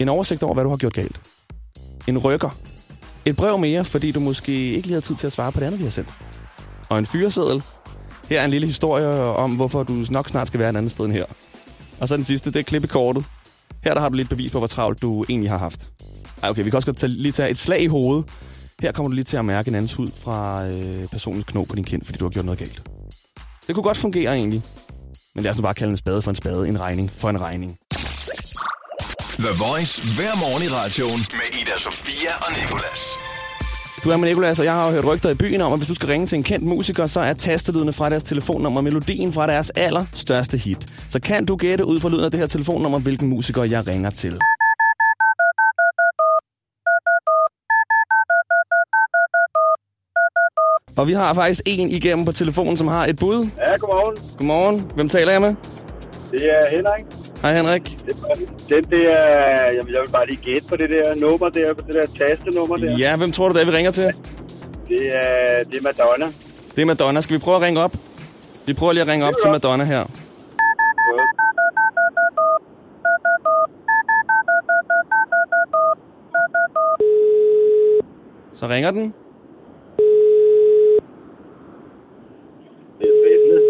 en 0.00 0.08
oversigt 0.08 0.42
over, 0.42 0.54
hvad 0.54 0.64
du 0.64 0.70
har 0.70 0.76
gjort 0.76 0.94
galt. 0.94 1.20
En 2.08 2.18
rykker. 2.18 2.50
Et 3.24 3.36
brev 3.36 3.58
mere, 3.58 3.84
fordi 3.84 4.12
du 4.12 4.20
måske 4.20 4.52
ikke 4.52 4.86
lige 4.86 4.94
havde 4.94 5.04
tid 5.04 5.16
til 5.16 5.26
at 5.26 5.32
svare 5.32 5.52
på 5.52 5.60
det 5.60 5.66
andet, 5.66 5.78
vi 5.78 5.84
har 5.84 5.90
sendt. 5.90 6.08
Og 6.88 6.98
en 6.98 7.06
fyreseddel. 7.06 7.62
Her 8.28 8.40
er 8.40 8.44
en 8.44 8.50
lille 8.50 8.66
historie 8.66 9.06
om, 9.16 9.56
hvorfor 9.56 9.82
du 9.82 10.04
nok 10.10 10.28
snart 10.28 10.48
skal 10.48 10.60
være 10.60 10.70
et 10.70 10.76
andet 10.76 10.90
sted 10.90 11.04
end 11.04 11.12
her. 11.12 11.24
Og 12.00 12.08
så 12.08 12.16
den 12.16 12.24
sidste, 12.24 12.52
det 12.52 12.58
er 12.58 12.62
klippekortet. 12.62 13.24
Her 13.84 13.94
der 13.94 14.00
har 14.00 14.08
du 14.08 14.14
lidt 14.14 14.28
bevis 14.28 14.52
på, 14.52 14.58
hvor 14.58 14.66
travlt 14.66 15.02
du 15.02 15.24
egentlig 15.28 15.50
har 15.50 15.58
haft. 15.58 15.88
Ej, 16.42 16.50
okay, 16.50 16.64
vi 16.64 16.70
kan 16.70 16.76
også 16.76 16.86
godt 16.86 16.96
tage, 16.96 17.10
lige 17.10 17.32
tage 17.32 17.50
et 17.50 17.58
slag 17.58 17.82
i 17.82 17.86
hovedet. 17.86 18.24
Her 18.82 18.92
kommer 18.92 19.08
du 19.08 19.14
lige 19.14 19.24
til 19.24 19.36
at 19.36 19.44
mærke 19.44 19.68
en 19.68 19.74
andens 19.74 19.94
hud 19.94 20.10
fra 20.22 20.66
øh, 20.66 21.08
personens 21.08 21.44
knog 21.44 21.68
på 21.68 21.76
din 21.76 21.84
kind, 21.84 22.04
fordi 22.04 22.18
du 22.18 22.24
har 22.24 22.30
gjort 22.30 22.44
noget 22.44 22.58
galt. 22.58 22.82
Det 23.66 23.74
kunne 23.74 23.82
godt 23.82 23.96
fungere 23.96 24.34
egentlig. 24.36 24.62
Men 25.34 25.44
lad 25.44 25.50
os 25.50 25.56
nu 25.56 25.62
bare 25.62 25.74
kalde 25.74 25.90
en 25.90 25.96
spade 25.96 26.22
for 26.22 26.30
en 26.30 26.34
spade, 26.34 26.68
en 26.68 26.80
regning 26.80 27.10
for 27.16 27.30
en 27.30 27.40
regning. 27.40 27.78
The 29.38 29.52
Voice 29.58 30.14
hver 30.14 30.36
morgen 30.36 30.62
i 30.62 30.68
radioen 30.68 31.20
med 31.32 31.60
Ida 31.60 31.78
Sofia 31.78 32.32
og 32.46 32.60
Nicolas. 32.60 33.19
Du 34.04 34.10
er 34.10 34.16
med 34.16 34.28
Nicolas, 34.28 34.58
og 34.58 34.64
jeg 34.64 34.74
har 34.74 34.86
jo 34.86 34.92
hørt 34.92 35.04
rygter 35.04 35.30
i 35.30 35.34
byen 35.34 35.60
om, 35.60 35.72
at 35.72 35.78
hvis 35.78 35.88
du 35.88 35.94
skal 35.94 36.08
ringe 36.08 36.26
til 36.26 36.36
en 36.36 36.42
kendt 36.42 36.66
musiker, 36.66 37.06
så 37.06 37.20
er 37.20 37.32
tastelydene 37.32 37.92
fra 37.92 38.10
deres 38.10 38.22
telefonnummer 38.22 38.80
melodien 38.80 39.32
fra 39.32 39.46
deres 39.46 39.70
allerstørste 39.70 40.56
hit. 40.56 40.86
Så 41.08 41.20
kan 41.20 41.46
du 41.46 41.56
gætte 41.56 41.84
ud 41.84 42.00
fra 42.00 42.08
lyden 42.08 42.24
af 42.24 42.30
det 42.30 42.40
her 42.40 42.46
telefonnummer, 42.46 42.98
hvilken 42.98 43.28
musiker 43.28 43.64
jeg 43.64 43.86
ringer 43.86 44.10
til. 44.10 44.40
Og 50.96 51.08
vi 51.08 51.12
har 51.12 51.34
faktisk 51.34 51.60
en 51.66 51.88
igennem 51.88 52.24
på 52.24 52.32
telefonen, 52.32 52.76
som 52.76 52.88
har 52.88 53.06
et 53.06 53.18
bud. 53.18 53.48
Ja, 53.58 53.76
godmorgen. 53.76 54.16
Godmorgen. 54.38 54.90
Hvem 54.94 55.08
taler 55.08 55.32
jeg 55.32 55.40
med? 55.40 55.54
Det 56.30 56.44
er 56.44 56.70
Henrik. 56.70 57.29
Hej 57.42 57.52
Henrik. 57.54 57.98
Det, 58.06 58.16
den 58.68 58.84
der, 58.84 59.16
jeg 59.76 59.82
vil, 59.86 59.92
jeg 59.92 60.02
vil 60.02 60.10
bare 60.12 60.26
lige 60.26 60.40
gætte 60.42 60.68
på 60.68 60.76
det 60.76 60.90
der 60.90 61.14
nummer 61.14 61.48
der, 61.48 61.74
på 61.74 61.80
det 61.86 61.94
der 61.94 62.06
tastenummer 62.26 62.76
der. 62.76 62.98
Ja, 62.98 63.16
hvem 63.16 63.32
tror 63.32 63.48
du 63.48 63.54
det 63.54 63.60
er, 63.62 63.66
vi 63.70 63.76
ringer 63.76 63.90
til? 63.90 64.04
Det 64.88 65.16
er, 65.16 65.64
det 65.64 65.74
er 65.74 65.82
Madonna. 65.82 66.26
Det 66.76 66.82
er 66.82 66.86
Madonna. 66.86 67.20
Skal 67.20 67.34
vi 67.34 67.38
prøve 67.38 67.56
at 67.56 67.62
ringe 67.62 67.80
op? 67.80 67.92
Vi 68.66 68.74
prøver 68.74 68.92
lige 68.92 69.02
at 69.02 69.08
ringe 69.08 69.26
op 69.26 69.34
til 69.42 69.50
Madonna 69.50 69.84
her. 69.84 70.04
Så 78.54 78.68
ringer 78.68 78.90
den. 78.90 79.14
Det 82.98 83.08
er 83.08 83.12
spændende. 83.22 83.60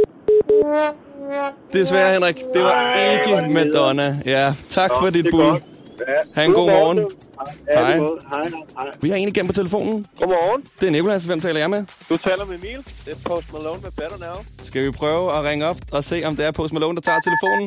Desværre, 1.73 2.13
Henrik. 2.13 2.37
Det 2.55 2.63
var 2.63 2.73
Ej, 2.73 3.13
ikke 3.15 3.53
Madonna. 3.55 4.19
Ja, 4.27 4.55
tak 4.69 4.91
for 4.91 5.01
Nå, 5.05 5.11
dit 5.11 5.25
det 5.25 5.27
er 5.27 5.31
bud. 5.37 5.51
godt. 5.51 5.63
Ja. 6.09 6.21
Ha' 6.35 6.45
en 6.45 6.53
god 6.53 6.67
morgen. 6.71 6.99
Hej. 6.99 7.97
Hej. 7.97 7.99
Hej. 8.31 8.91
Vi 9.01 9.09
har 9.09 9.17
en 9.17 9.29
igennem 9.29 9.47
på 9.47 9.53
telefonen. 9.53 10.07
Godmorgen. 10.19 10.63
Det 10.81 10.87
er 10.87 10.91
Nicolas. 10.91 11.25
Hvem 11.25 11.41
taler 11.41 11.61
jeg 11.61 11.71
med? 11.71 11.85
Du 12.09 12.17
taler 12.17 12.45
med 12.45 12.55
Emil. 12.59 12.79
Det 13.07 13.13
er 13.13 13.29
Post 13.29 13.53
Malone 13.53 13.81
med 13.83 13.91
Better 13.91 14.19
Now. 14.27 14.45
Skal 14.63 14.85
vi 14.87 14.91
prøve 14.91 15.33
at 15.39 15.45
ringe 15.45 15.67
op 15.67 15.77
og 15.93 16.05
se, 16.05 16.23
om 16.27 16.37
det 16.37 16.47
er 16.47 16.51
Post 16.51 16.73
Malone, 16.73 16.95
der 16.97 17.01
tager 17.03 17.21
telefonen? 17.21 17.67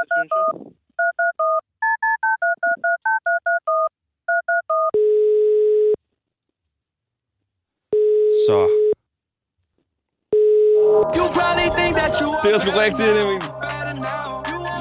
Det 0.00 0.06
synes 0.16 0.30
jeg. 0.36 0.72
Så. 8.46 8.58
Det 12.44 12.54
er 12.54 12.58
sgu 12.58 12.70
rigtigt, 12.70 13.08
Emil. 13.08 13.42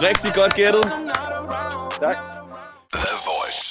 Rigtig 0.07 0.33
godt 0.33 0.53
gættet. 0.55 0.83
Tak. 1.99 2.15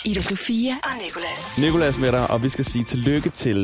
Ida 0.04 0.22
Sofia 0.22 0.72
og 0.82 0.90
Nicolas. 1.04 1.58
Nikolas 1.58 1.98
med 1.98 2.12
dig, 2.12 2.30
og 2.30 2.42
vi 2.42 2.48
skal 2.48 2.64
sige 2.64 2.84
tillykke 2.84 3.30
til... 3.30 3.60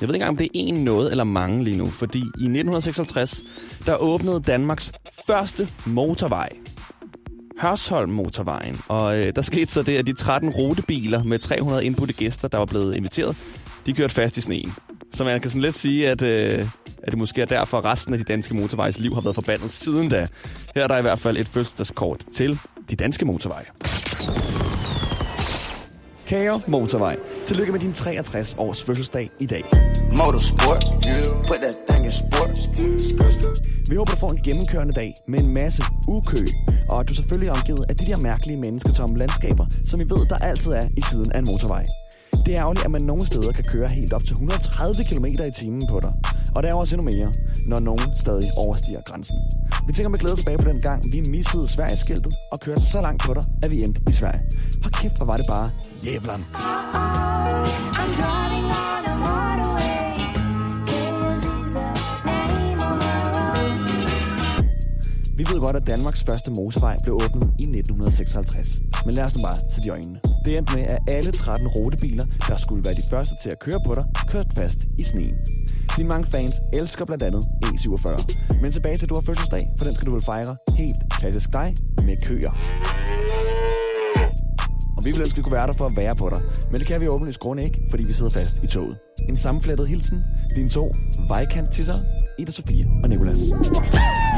Jeg 0.00 0.08
ved 0.08 0.14
ikke 0.14 0.22
engang, 0.22 0.28
om 0.28 0.36
det 0.36 0.44
er 0.44 0.48
en 0.54 0.74
noget 0.74 1.10
eller 1.10 1.24
mange 1.24 1.64
lige 1.64 1.76
nu, 1.76 1.86
fordi 1.86 2.18
i 2.18 2.22
1956, 2.22 3.42
der 3.86 3.96
åbnede 3.96 4.40
Danmarks 4.40 4.92
første 5.26 5.68
motorvej. 5.86 6.48
Hørsholm 7.60 8.10
Motorvejen. 8.12 8.80
Og 8.88 9.18
øh, 9.18 9.32
der 9.36 9.42
skete 9.42 9.72
så 9.72 9.82
det, 9.82 9.96
at 9.96 10.06
de 10.06 10.12
13 10.12 10.50
rutebiler 10.50 11.22
med 11.24 11.38
300 11.38 11.84
indbudte 11.84 12.12
gæster, 12.12 12.48
der 12.48 12.58
var 12.58 12.64
blevet 12.64 12.94
inviteret, 12.96 13.36
de 13.86 13.92
kørte 13.92 14.14
fast 14.14 14.36
i 14.36 14.40
sneen. 14.40 14.74
Så 15.12 15.24
man 15.24 15.40
kan 15.40 15.50
sådan 15.50 15.62
lidt 15.62 15.74
sige, 15.74 16.08
at, 16.08 16.22
øh, 16.22 16.66
at 17.08 17.12
det 17.12 17.18
måske 17.18 17.42
er 17.42 17.46
derfor, 17.46 17.84
resten 17.84 18.12
af 18.12 18.18
de 18.18 18.24
danske 18.24 18.54
motorvejs 18.54 18.98
liv 18.98 19.14
har 19.14 19.20
været 19.20 19.34
forbandet 19.34 19.70
siden 19.70 20.08
da. 20.08 20.28
Her 20.74 20.82
er 20.82 20.86
der 20.86 20.98
i 20.98 21.02
hvert 21.02 21.18
fald 21.18 21.36
et 21.36 21.48
fødselsdagskort 21.48 22.24
til 22.32 22.58
de 22.90 22.96
danske 22.96 23.24
motorveje. 23.24 23.64
Kære 26.26 26.60
Motorvej, 26.66 27.16
tillykke 27.44 27.72
med 27.72 27.80
din 27.80 27.92
63 27.92 28.54
års 28.58 28.82
fødselsdag 28.84 29.30
i 29.38 29.46
dag. 29.46 29.64
Motorsport, 30.18 30.84
put 31.48 31.58
that 31.62 31.76
thing 31.88 32.04
in 32.04 32.12
sports. 32.12 32.60
Vi 33.90 33.96
håber, 33.96 34.12
du 34.12 34.18
får 34.18 34.30
en 34.30 34.42
gennemkørende 34.44 34.92
dag 34.92 35.14
med 35.28 35.38
en 35.38 35.54
masse 35.54 35.82
ukø, 36.08 36.44
og 36.90 37.00
at 37.00 37.08
du 37.08 37.14
selvfølgelig 37.14 37.48
er 37.48 37.52
omgivet 37.52 37.84
af 37.88 37.96
de 37.96 38.06
der 38.06 38.16
mærkelige 38.16 38.56
mennesketomme 38.56 39.18
landskaber, 39.18 39.66
som 39.86 40.00
vi 40.00 40.04
ved, 40.10 40.26
der 40.26 40.36
altid 40.36 40.72
er 40.72 40.86
i 40.96 41.02
siden 41.10 41.32
af 41.32 41.38
en 41.38 41.44
motorvej. 41.44 41.86
Det 42.46 42.54
er 42.56 42.60
ærgerligt, 42.60 42.84
at 42.84 42.90
man 42.90 43.02
nogle 43.02 43.26
steder 43.26 43.52
kan 43.52 43.64
køre 43.64 43.88
helt 43.88 44.12
op 44.12 44.24
til 44.24 44.32
130 44.32 45.04
km 45.04 45.24
i 45.24 45.50
timen 45.50 45.82
på 45.90 46.00
dig. 46.00 46.12
Og 46.54 46.62
der 46.62 46.68
er 46.68 46.74
også 46.74 46.96
endnu 46.96 47.10
mere, 47.10 47.32
når 47.66 47.80
nogen 47.80 48.16
stadig 48.16 48.50
overstiger 48.56 49.00
grænsen. 49.00 49.38
Vi 49.86 49.92
tænker 49.92 50.08
med 50.08 50.18
glæde 50.18 50.36
tilbage 50.36 50.58
på 50.58 50.68
den 50.68 50.80
gang, 50.80 51.12
vi 51.12 51.22
missede 51.30 51.68
Sverige-skiltet 51.68 52.34
og 52.52 52.60
kørte 52.60 52.82
så 52.82 53.00
langt 53.02 53.22
på 53.22 53.34
dig, 53.34 53.42
at 53.62 53.70
vi 53.70 53.82
endte 53.82 54.00
i 54.08 54.12
Sverige. 54.12 54.42
Hold 54.82 54.92
kæft, 54.92 55.16
hvor 55.16 55.26
var 55.26 55.36
det 55.36 55.46
bare 55.48 55.70
jævleren. 56.04 56.44
I'm 58.00 58.10
driving 58.20 58.66
on 58.66 59.04
a 59.12 59.14
motorway. 59.24 59.98
Vi 65.38 65.44
ved 65.50 65.60
godt, 65.60 65.76
at 65.76 65.86
Danmarks 65.86 66.24
første 66.24 66.50
motorvej 66.50 66.96
blev 67.02 67.14
åbnet 67.14 67.50
i 67.58 67.62
1956. 67.62 68.78
Men 69.06 69.14
lad 69.14 69.24
os 69.24 69.36
nu 69.36 69.42
bare 69.42 69.56
sætte 69.70 69.86
i 69.86 69.90
øjnene. 69.90 70.20
Det 70.44 70.58
endte 70.58 70.76
med, 70.76 70.84
at 70.84 70.98
alle 71.08 71.32
13 71.32 71.66
rutebiler, 71.68 72.24
der 72.48 72.56
skulle 72.56 72.84
være 72.84 72.94
de 72.94 73.02
første 73.10 73.34
til 73.42 73.50
at 73.50 73.58
køre 73.58 73.80
på 73.86 73.94
dig, 73.94 74.04
kørte 74.28 74.48
fast 74.54 74.78
i 74.98 75.02
sneen. 75.02 75.36
Dine 75.96 76.08
mange 76.08 76.26
fans 76.30 76.60
elsker 76.72 77.04
blandt 77.04 77.22
andet 77.22 77.44
E47. 77.66 78.06
Men 78.62 78.72
tilbage 78.72 78.98
til, 78.98 79.08
du 79.08 79.14
har 79.14 79.22
fødselsdag, 79.22 79.70
for 79.78 79.84
den 79.84 79.94
skal 79.94 80.06
du 80.06 80.12
vel 80.12 80.22
fejre 80.22 80.56
helt 80.76 80.96
klassisk 81.10 81.52
dig 81.52 81.74
med 82.04 82.16
køer. 82.26 82.52
Og 84.96 85.04
vi 85.04 85.10
ville 85.10 85.24
ønske, 85.24 85.38
at 85.38 85.44
kunne 85.44 85.52
være 85.52 85.66
der 85.66 85.72
for 85.72 85.86
at 85.86 85.96
være 85.96 86.14
på 86.18 86.30
dig. 86.30 86.40
Men 86.70 86.78
det 86.80 86.86
kan 86.86 87.00
vi 87.00 87.08
åbenlyst 87.08 87.38
grund 87.38 87.60
ikke, 87.60 87.80
fordi 87.90 88.04
vi 88.04 88.12
sidder 88.12 88.30
fast 88.30 88.58
i 88.62 88.66
toget. 88.66 88.96
En 89.28 89.36
sammenflettet 89.36 89.88
hilsen. 89.88 90.18
Dine 90.56 90.68
to 90.68 90.94
vejkant 91.28 91.72
tisser, 91.72 91.94
Ida 92.38 92.50
Sofia 92.52 92.86
og 93.02 93.08
Nicolas. 93.08 93.38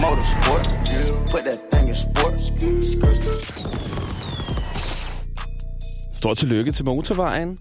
Motorsport, 0.02 0.66
put 1.30 1.42
that 1.49 1.59
thing 1.73 1.88
in 1.88 1.95
sports. 1.95 2.50
Stort 6.20 6.36
tillykke 6.38 6.72
til 6.72 6.84
motorvejen. 6.84 7.58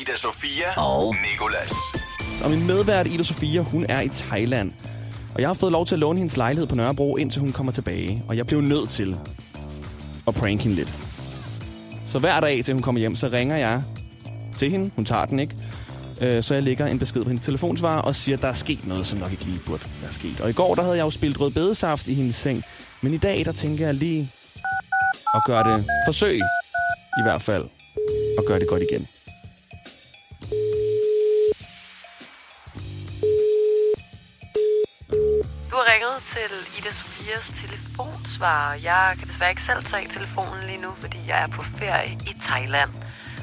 Ida 0.00 0.16
Sofia 0.16 0.80
og 0.80 1.14
Nicolas. 1.32 1.72
Og 2.44 2.50
min 2.50 2.66
medvært 2.66 3.06
Ida 3.06 3.22
Sofia, 3.22 3.60
hun 3.60 3.86
er 3.88 4.00
i 4.00 4.08
Thailand. 4.08 4.72
Og 5.34 5.40
jeg 5.40 5.48
har 5.48 5.54
fået 5.54 5.72
lov 5.72 5.86
til 5.86 5.94
at 5.94 5.98
låne 5.98 6.18
hendes 6.18 6.36
lejlighed 6.36 6.66
på 6.66 6.74
Nørrebro, 6.74 7.16
indtil 7.16 7.40
hun 7.40 7.52
kommer 7.52 7.72
tilbage. 7.72 8.22
Og 8.28 8.36
jeg 8.36 8.46
blev 8.46 8.60
nødt 8.60 8.90
til 8.90 9.16
at 10.26 10.34
prank 10.34 10.60
hende 10.60 10.76
lidt. 10.76 10.94
Så 12.08 12.18
hver 12.18 12.40
dag, 12.40 12.64
til 12.64 12.74
hun 12.74 12.82
kommer 12.82 12.98
hjem, 12.98 13.16
så 13.16 13.28
ringer 13.28 13.56
jeg 13.56 13.82
til 14.56 14.70
hende. 14.70 14.90
Hun 14.96 15.04
tager 15.04 15.24
den 15.24 15.38
ikke. 15.40 15.56
Øh, 16.20 16.42
Så 16.42 16.54
jeg 16.54 16.62
lægger 16.62 16.86
en 16.86 16.98
besked 16.98 17.22
på 17.22 17.28
hendes 17.28 17.46
telefonsvar 17.46 18.00
og 18.00 18.14
siger, 18.16 18.36
at 18.36 18.42
der 18.42 18.48
er 18.48 18.52
sket 18.52 18.86
noget, 18.86 19.06
som 19.06 19.18
nok 19.18 19.30
ikke 19.32 19.44
lige 19.44 19.60
burde 19.66 19.82
være 20.02 20.12
sket. 20.12 20.40
Og 20.40 20.50
i 20.50 20.52
går, 20.52 20.74
der 20.74 20.82
havde 20.82 20.96
jeg 20.96 21.04
jo 21.04 21.10
spillet 21.10 21.40
rødbedesaft 21.40 22.08
i 22.08 22.14
hendes 22.14 22.36
seng. 22.36 22.62
Men 23.00 23.14
i 23.14 23.18
dag, 23.18 23.44
der 23.44 23.52
tænker 23.52 23.84
jeg 23.86 23.94
lige 23.94 24.30
at 25.34 25.42
gøre 25.46 25.72
det 25.76 25.84
forsøg, 26.06 26.40
i 27.18 27.22
hvert 27.22 27.42
fald, 27.42 27.64
og 28.38 28.44
gøre 28.46 28.58
det 28.60 28.68
godt 28.68 28.82
igen. 28.90 29.06
Du 35.70 35.74
har 35.80 35.86
ringet 35.92 36.16
til 36.34 36.50
Ida 36.78 36.92
Sofias 36.92 37.46
telefonsvarer. 37.62 38.74
Jeg 38.82 39.14
kan 39.18 39.28
desværre 39.28 39.50
ikke 39.50 39.62
selv 39.62 39.84
tage 39.84 40.08
telefonen 40.14 40.60
lige 40.66 40.80
nu, 40.82 40.88
fordi 40.96 41.18
jeg 41.28 41.42
er 41.42 41.48
på 41.56 41.62
ferie 41.62 42.12
i 42.12 42.32
Thailand. 42.48 42.90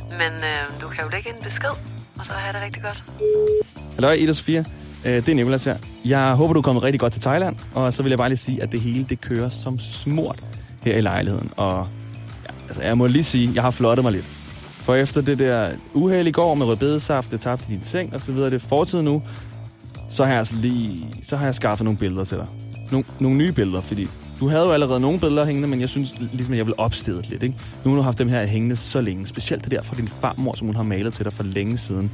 Men 0.10 0.32
øh, 0.52 0.82
du 0.82 0.88
kan 0.88 1.04
jo 1.04 1.10
lægge 1.10 1.30
en 1.30 1.44
besked, 1.44 1.76
og 2.20 2.26
så 2.26 2.32
have 2.34 2.54
det 2.54 2.62
rigtig 2.62 2.84
godt. 2.84 3.04
Hallo, 3.94 4.12
Ida 4.12 4.34
Sofia. 4.34 4.64
Øh, 5.06 5.12
Det 5.14 5.30
er 5.30 5.36
Nicolas 5.36 5.64
her. 5.64 5.78
Jeg 6.06 6.34
håber, 6.34 6.54
du 6.54 6.60
er 6.60 6.64
kommet 6.64 6.84
rigtig 6.84 7.00
godt 7.00 7.14
til 7.14 7.22
Thailand. 7.22 7.56
Og 7.74 7.94
så 7.94 8.04
vil 8.04 8.10
jeg 8.10 8.18
bare 8.18 8.30
lige 8.30 8.38
sige, 8.38 8.64
at 8.64 8.72
det 8.72 8.82
hele 8.82 9.06
det 9.06 9.22
kører 9.22 9.50
som 9.50 9.80
smurt 9.80 10.40
her 10.84 10.98
i 10.98 11.02
lejligheden. 11.02 11.52
Og 11.58 11.88
altså, 12.72 12.84
jeg 12.84 12.98
må 12.98 13.08
lige 13.08 13.24
sige, 13.24 13.52
jeg 13.56 13.64
har 13.64 13.72
flottet 13.72 14.04
mig 14.04 14.12
lidt. 14.12 14.26
For 14.84 14.96
efter 14.96 15.22
det 15.22 15.40
der 15.40 15.70
uheld 15.94 16.28
i 16.28 16.32
går 16.32 16.56
med 16.56 16.66
rødbedesaft, 16.66 17.32
det 17.32 17.40
tabte 17.40 17.66
din 17.68 17.84
seng 17.84 18.14
og 18.16 18.22
så 18.22 18.32
videre, 18.32 18.50
det 18.50 18.56
er 18.56 18.68
fortid 18.68 19.02
nu, 19.02 19.22
så 20.10 20.24
har 20.24 20.32
jeg 20.32 20.40
altså 20.40 20.56
lige, 20.56 21.06
så 21.24 21.38
har 21.38 21.46
jeg 21.46 21.56
skaffet 21.56 21.86
nogle 21.86 21.98
billeder 21.98 22.24
til 22.24 22.38
dig. 22.38 22.48
Nogle, 22.92 23.06
nogle 23.20 23.38
nye 23.38 23.52
billeder, 23.52 23.82
fordi 23.82 24.08
du 24.40 24.48
havde 24.48 24.64
jo 24.64 24.72
allerede 24.72 25.00
nogle 25.00 25.20
billeder 25.20 25.46
hængende, 25.46 25.68
men 25.68 25.82
jeg 25.82 25.90
synes 25.90 26.14
ligesom, 26.20 26.54
at 26.54 26.58
jeg 26.58 26.66
vil 26.66 26.74
opstede 26.78 27.22
lidt. 27.30 27.44
Ikke? 27.44 27.56
Nu 27.86 27.92
har 27.92 27.98
du 27.98 28.02
haft 28.02 28.18
dem 28.18 28.28
her 28.28 28.46
hængende 28.46 28.76
så 28.76 29.02
længe. 29.02 29.28
Specielt 29.28 29.64
det 29.64 29.72
der 29.72 29.82
fra 29.82 29.96
din 29.96 30.08
farmor, 30.08 30.54
som 30.54 30.68
hun 30.68 30.76
har 30.76 30.84
malet 30.84 31.14
til 31.14 31.26
dig 31.26 31.34
for 31.34 31.44
længe 31.44 31.78
siden. 31.78 32.12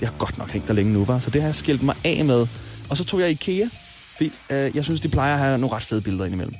Det 0.00 0.08
har 0.08 0.14
godt 0.18 0.38
nok 0.38 0.50
hængt 0.50 0.68
der 0.68 0.74
længe 0.74 0.92
nu, 0.92 1.04
var. 1.04 1.18
Så 1.18 1.30
det 1.30 1.40
har 1.40 1.48
jeg 1.48 1.54
skilt 1.54 1.82
mig 1.82 1.96
af 2.04 2.24
med. 2.24 2.46
Og 2.90 2.96
så 2.96 3.04
tog 3.04 3.20
jeg 3.20 3.30
IKEA, 3.30 3.66
fordi 4.16 4.32
øh, 4.50 4.76
jeg 4.76 4.84
synes, 4.84 5.00
de 5.00 5.08
plejer 5.08 5.32
at 5.34 5.38
have 5.38 5.58
nogle 5.58 5.76
ret 5.76 5.82
fede 5.82 6.00
billeder 6.00 6.24
indimellem. 6.24 6.54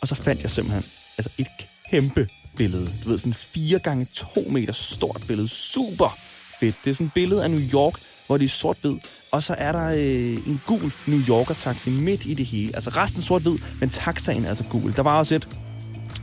Og 0.00 0.08
så 0.08 0.14
fandt 0.14 0.42
jeg 0.42 0.50
simpelthen 0.50 0.84
altså 1.18 1.32
et 1.38 1.46
kæmpe 1.90 2.26
billede. 2.58 2.90
Du 3.04 3.08
ved, 3.08 3.18
sådan 3.18 3.34
4 3.34 3.78
gange 3.78 4.06
2 4.12 4.40
meter 4.50 4.72
stort 4.72 5.24
billede. 5.28 5.48
Super 5.48 6.18
fedt. 6.60 6.76
Det 6.84 6.90
er 6.90 6.94
sådan 6.94 7.06
et 7.06 7.12
billede 7.12 7.44
af 7.44 7.50
New 7.50 7.60
York, 7.72 7.94
hvor 8.26 8.36
det 8.36 8.44
er 8.44 8.48
sort-hvid. 8.48 8.96
Og 9.32 9.42
så 9.42 9.54
er 9.58 9.72
der 9.72 9.86
øh, 9.86 10.48
en 10.48 10.60
gul 10.66 10.92
New 11.06 11.20
Yorker-taxi 11.28 11.90
midt 11.90 12.26
i 12.26 12.34
det 12.34 12.46
hele. 12.46 12.70
Altså 12.74 12.90
resten 12.90 13.22
sort-hvid, 13.22 13.58
men 13.80 13.88
taxaen 13.88 14.44
er 14.44 14.48
altså 14.48 14.64
gul. 14.64 14.92
Der 14.96 15.02
var 15.02 15.18
også 15.18 15.34
et 15.34 15.48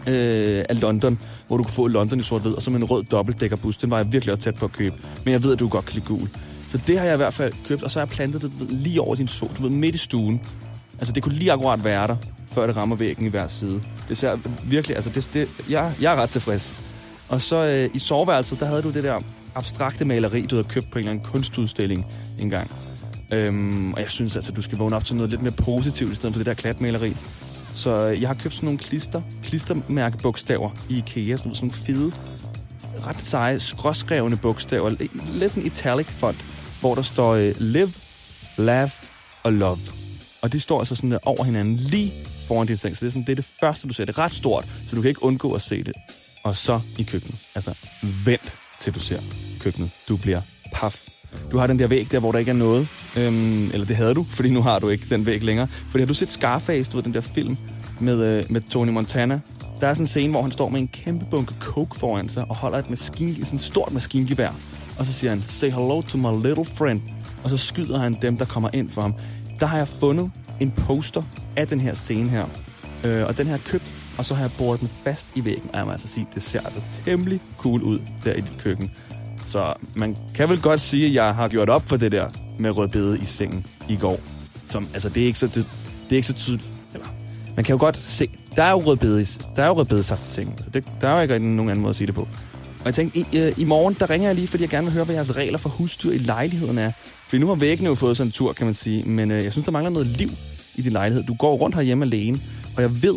øh, 0.07 0.65
af 0.69 0.81
London, 0.81 1.19
hvor 1.47 1.57
du 1.57 1.63
kunne 1.63 1.73
få 1.73 1.87
London 1.87 2.19
i 2.19 2.23
sort-hvid, 2.23 2.53
og 2.53 2.61
så 2.61 2.71
med 2.71 2.79
en 2.79 2.85
rød 2.85 3.03
dobbeltdækkerbus. 3.03 3.77
Den 3.77 3.89
var 3.89 3.97
jeg 3.97 4.11
virkelig 4.11 4.33
også 4.33 4.43
tæt 4.43 4.55
på 4.55 4.65
at 4.65 4.71
købe. 4.71 4.95
Men 5.23 5.31
jeg 5.31 5.43
ved, 5.43 5.53
at 5.53 5.59
du 5.59 5.67
godt 5.67 5.85
kan 5.85 5.93
lide 5.93 6.05
gul. 6.05 6.29
Så 6.69 6.79
det 6.87 6.99
har 6.99 7.05
jeg 7.05 7.13
i 7.13 7.17
hvert 7.17 7.33
fald 7.33 7.53
købt, 7.67 7.83
og 7.83 7.91
så 7.91 7.99
har 7.99 8.05
jeg 8.05 8.09
plantet 8.09 8.41
det 8.41 8.59
ved, 8.59 8.67
lige 8.67 9.01
over 9.01 9.15
din 9.15 9.27
sol, 9.27 9.49
du 9.57 9.61
ved, 9.61 9.69
midt 9.69 9.95
i 9.95 9.97
stuen. 9.97 10.41
Altså, 10.97 11.13
det 11.13 11.23
kunne 11.23 11.35
lige 11.35 11.51
akkurat 11.51 11.83
være 11.83 12.07
der, 12.07 12.15
før 12.51 12.67
det 12.67 12.77
rammer 12.77 12.95
væggen 12.95 13.25
i 13.25 13.29
hver 13.29 13.47
side. 13.47 13.81
Det 14.09 14.17
ser 14.17 14.37
virkelig, 14.63 14.95
altså, 14.95 15.09
det, 15.09 15.29
det, 15.33 15.49
jeg, 15.69 15.93
jeg 16.01 16.13
er 16.13 16.21
ret 16.21 16.29
tilfreds. 16.29 16.75
Og 17.29 17.41
så 17.41 17.65
øh, 17.65 17.89
i 17.93 17.99
soveværelset, 17.99 18.59
der 18.59 18.65
havde 18.65 18.81
du 18.81 18.91
det 18.91 19.03
der 19.03 19.21
abstrakte 19.55 20.05
maleri, 20.05 20.45
du 20.45 20.55
havde 20.55 20.67
købt 20.67 20.91
på 20.91 20.99
en 20.99 20.99
eller 20.99 21.11
anden 21.11 21.25
kunstudstilling 21.25 22.05
engang. 22.39 22.71
Øhm, 23.31 23.93
og 23.93 23.99
jeg 23.99 24.09
synes 24.09 24.35
altså, 24.35 24.51
du 24.51 24.61
skal 24.61 24.77
vågne 24.77 24.95
op 24.95 25.05
til 25.05 25.15
noget 25.15 25.29
lidt 25.29 25.41
mere 25.41 25.51
positivt, 25.51 26.11
i 26.11 26.15
stedet 26.15 26.33
for 26.33 26.39
det 26.39 26.45
der 26.45 26.53
klatmaleri. 26.53 27.15
Så 27.73 28.07
øh, 28.07 28.21
jeg 28.21 28.29
har 28.29 28.35
købt 28.35 28.53
sådan 28.53 28.67
nogle 28.67 28.79
klister, 28.79 29.21
klistermærkebogstaver 29.43 30.69
i 30.89 30.97
IKEA, 30.97 31.37
sådan 31.37 31.53
nogle 31.61 31.73
fede, 31.73 32.11
ret 33.07 33.21
seje, 33.21 33.59
skråskrevne 33.59 34.37
bogstaver, 34.37 34.89
lidt 35.33 35.51
sådan 35.51 35.65
italic 35.65 36.07
font, 36.07 36.45
hvor 36.79 36.95
der 36.95 37.01
står 37.01 37.33
øh, 37.33 37.53
live, 37.59 37.93
laugh 38.57 38.91
og 39.43 39.53
love. 39.53 39.94
Og 40.45 40.53
de 40.53 40.59
står 40.59 40.79
altså 40.79 40.95
sådan 40.95 41.11
der 41.11 41.17
over 41.25 41.43
hinanden 41.43 41.75
lige 41.75 42.13
foran 42.47 42.67
din 42.67 42.77
seng. 42.77 42.97
Så 42.97 43.05
det 43.05 43.07
er, 43.07 43.11
sådan, 43.11 43.25
det 43.25 43.31
er 43.31 43.35
det 43.35 43.45
første, 43.59 43.87
du 43.87 43.93
ser. 43.93 44.05
Det 44.05 44.17
er 44.17 44.19
ret 44.19 44.33
stort, 44.33 44.65
så 44.89 44.95
du 44.95 45.01
kan 45.01 45.09
ikke 45.09 45.23
undgå 45.23 45.51
at 45.51 45.61
se 45.61 45.83
det. 45.83 45.93
Og 46.43 46.55
så 46.55 46.79
i 46.97 47.03
køkkenet. 47.03 47.39
Altså, 47.55 47.73
vent 48.25 48.53
til 48.79 48.95
du 48.95 48.99
ser 48.99 49.19
køkkenet. 49.61 49.89
Du 50.09 50.17
bliver 50.17 50.41
paf. 50.73 51.01
Du 51.51 51.57
har 51.57 51.67
den 51.67 51.79
der 51.79 51.87
væg 51.87 52.11
der, 52.11 52.19
hvor 52.19 52.31
der 52.31 52.39
ikke 52.39 52.49
er 52.49 52.55
noget. 52.55 52.87
Øhm, 53.17 53.65
eller 53.65 53.85
det 53.85 53.95
havde 53.95 54.13
du, 54.13 54.23
fordi 54.23 54.49
nu 54.49 54.61
har 54.61 54.79
du 54.79 54.89
ikke 54.89 55.05
den 55.09 55.25
væg 55.25 55.43
længere. 55.43 55.67
Fordi 55.67 55.99
har 56.01 56.07
du 56.07 56.13
set 56.13 56.31
Scarface, 56.31 56.91
du 56.91 56.97
ved, 56.97 57.03
den 57.03 57.13
der 57.13 57.21
film 57.21 57.57
med, 57.99 58.23
øh, 58.23 58.43
med 58.49 58.61
Tony 58.61 58.89
Montana? 58.89 59.39
Der 59.81 59.87
er 59.87 59.93
sådan 59.93 60.03
en 60.03 60.07
scene, 60.07 60.31
hvor 60.31 60.41
han 60.41 60.51
står 60.51 60.69
med 60.69 60.79
en 60.79 60.87
kæmpe 60.87 61.25
bunke 61.31 61.53
coke 61.59 61.99
foran 61.99 62.29
sig 62.29 62.45
og 62.49 62.55
holder 62.55 62.77
et 62.77 62.89
maskin, 62.89 63.45
sådan 63.45 63.57
et 63.57 63.63
stort 63.63 63.91
maskingevær. 63.91 64.49
Og 64.99 65.05
så 65.05 65.13
siger 65.13 65.31
han, 65.31 65.43
say 65.49 65.69
hello 65.69 66.01
to 66.01 66.17
my 66.17 66.47
little 66.47 66.65
friend. 66.65 67.01
Og 67.43 67.49
så 67.49 67.57
skyder 67.57 67.97
han 67.97 68.17
dem, 68.21 68.37
der 68.37 68.45
kommer 68.45 68.69
ind 68.73 68.89
for 68.89 69.01
ham. 69.01 69.13
Der 69.59 69.65
har 69.65 69.77
jeg 69.77 69.87
fundet 69.87 70.31
en 70.59 70.71
poster 70.71 71.23
af 71.55 71.67
den 71.67 71.79
her 71.79 71.93
scene 71.93 72.29
her. 72.29 72.45
Øh, 73.03 73.25
og 73.27 73.37
den 73.37 73.47
her 73.47 73.57
købt, 73.57 73.83
og 74.17 74.25
så 74.25 74.33
har 74.33 74.41
jeg 74.43 74.51
boret 74.57 74.79
den 74.79 74.89
fast 75.03 75.27
i 75.35 75.45
væggen. 75.45 75.69
Og 75.73 75.77
jeg 75.77 75.85
må 75.85 75.91
altså 75.91 76.07
sige, 76.07 76.27
det 76.35 76.43
ser 76.43 76.59
altså 76.59 76.81
temmelig 77.05 77.39
cool 77.57 77.81
ud 77.81 77.99
der 78.23 78.33
i 78.33 78.41
dit 78.41 78.57
køkken. 78.57 78.91
Så 79.45 79.73
man 79.95 80.17
kan 80.35 80.49
vel 80.49 80.61
godt 80.61 80.81
sige, 80.81 81.07
at 81.07 81.13
jeg 81.13 81.35
har 81.35 81.47
gjort 81.47 81.69
op 81.69 81.89
for 81.89 81.97
det 81.97 82.11
der 82.11 82.29
med 82.59 82.77
rødbede 82.77 83.19
i 83.19 83.25
sengen 83.25 83.65
i 83.89 83.95
går. 83.95 84.19
Som, 84.69 84.87
altså, 84.93 85.09
det 85.09 85.23
er 85.23 85.27
ikke 85.27 85.39
så, 85.39 85.47
det, 85.47 85.65
det 86.03 86.11
er 86.11 86.15
ikke 86.15 86.27
så 86.27 86.33
tydeligt. 86.33 86.69
Eller, 86.93 87.07
man 87.55 87.65
kan 87.65 87.73
jo 87.73 87.79
godt 87.79 87.97
se, 87.97 88.27
der 88.55 88.63
er 88.63 88.71
jo 88.71 88.77
rødbede, 88.77 89.25
der 89.55 89.63
er 89.63 89.67
jo 89.67 89.73
rødbedesaft 89.73 90.25
i 90.25 90.27
sengen. 90.27 90.57
Så 90.57 90.69
det, 90.69 90.83
der 91.01 91.07
er 91.07 91.15
jo 91.15 91.21
ikke 91.21 91.39
nogen 91.39 91.69
anden 91.69 91.81
måde 91.81 91.89
at 91.89 91.95
sige 91.95 92.07
det 92.07 92.15
på. 92.15 92.27
Og 92.85 92.89
jeg 92.89 92.95
tænkte, 92.95 93.19
i, 93.19 93.25
øh, 93.37 93.53
i 93.57 93.63
morgen, 93.63 93.95
der 93.99 94.09
ringer 94.09 94.27
jeg 94.27 94.35
lige, 94.35 94.47
fordi 94.47 94.63
jeg 94.63 94.69
gerne 94.69 94.85
vil 94.85 94.93
høre, 94.93 95.03
hvad 95.03 95.15
jeres 95.15 95.35
regler 95.35 95.57
for 95.57 95.69
husdyr 95.69 96.11
i 96.11 96.17
lejligheden 96.17 96.77
er. 96.77 96.91
For 97.27 97.37
nu 97.37 97.47
har 97.47 97.55
væggene 97.55 97.89
jo 97.89 97.95
fået 97.95 98.17
sådan 98.17 98.27
en 98.27 98.31
tur, 98.31 98.53
kan 98.53 98.65
man 98.65 98.75
sige. 98.75 99.03
Men 99.03 99.31
øh, 99.31 99.43
jeg 99.43 99.51
synes, 99.51 99.65
der 99.65 99.71
mangler 99.71 99.89
noget 99.89 100.07
liv 100.07 100.29
i 100.75 100.81
din 100.81 100.91
lejlighed. 100.91 101.23
Du 101.23 101.33
går 101.33 101.55
rundt 101.55 101.75
herhjemme 101.75 102.05
alene, 102.05 102.39
og 102.75 102.81
jeg 102.81 103.03
ved, 103.03 103.15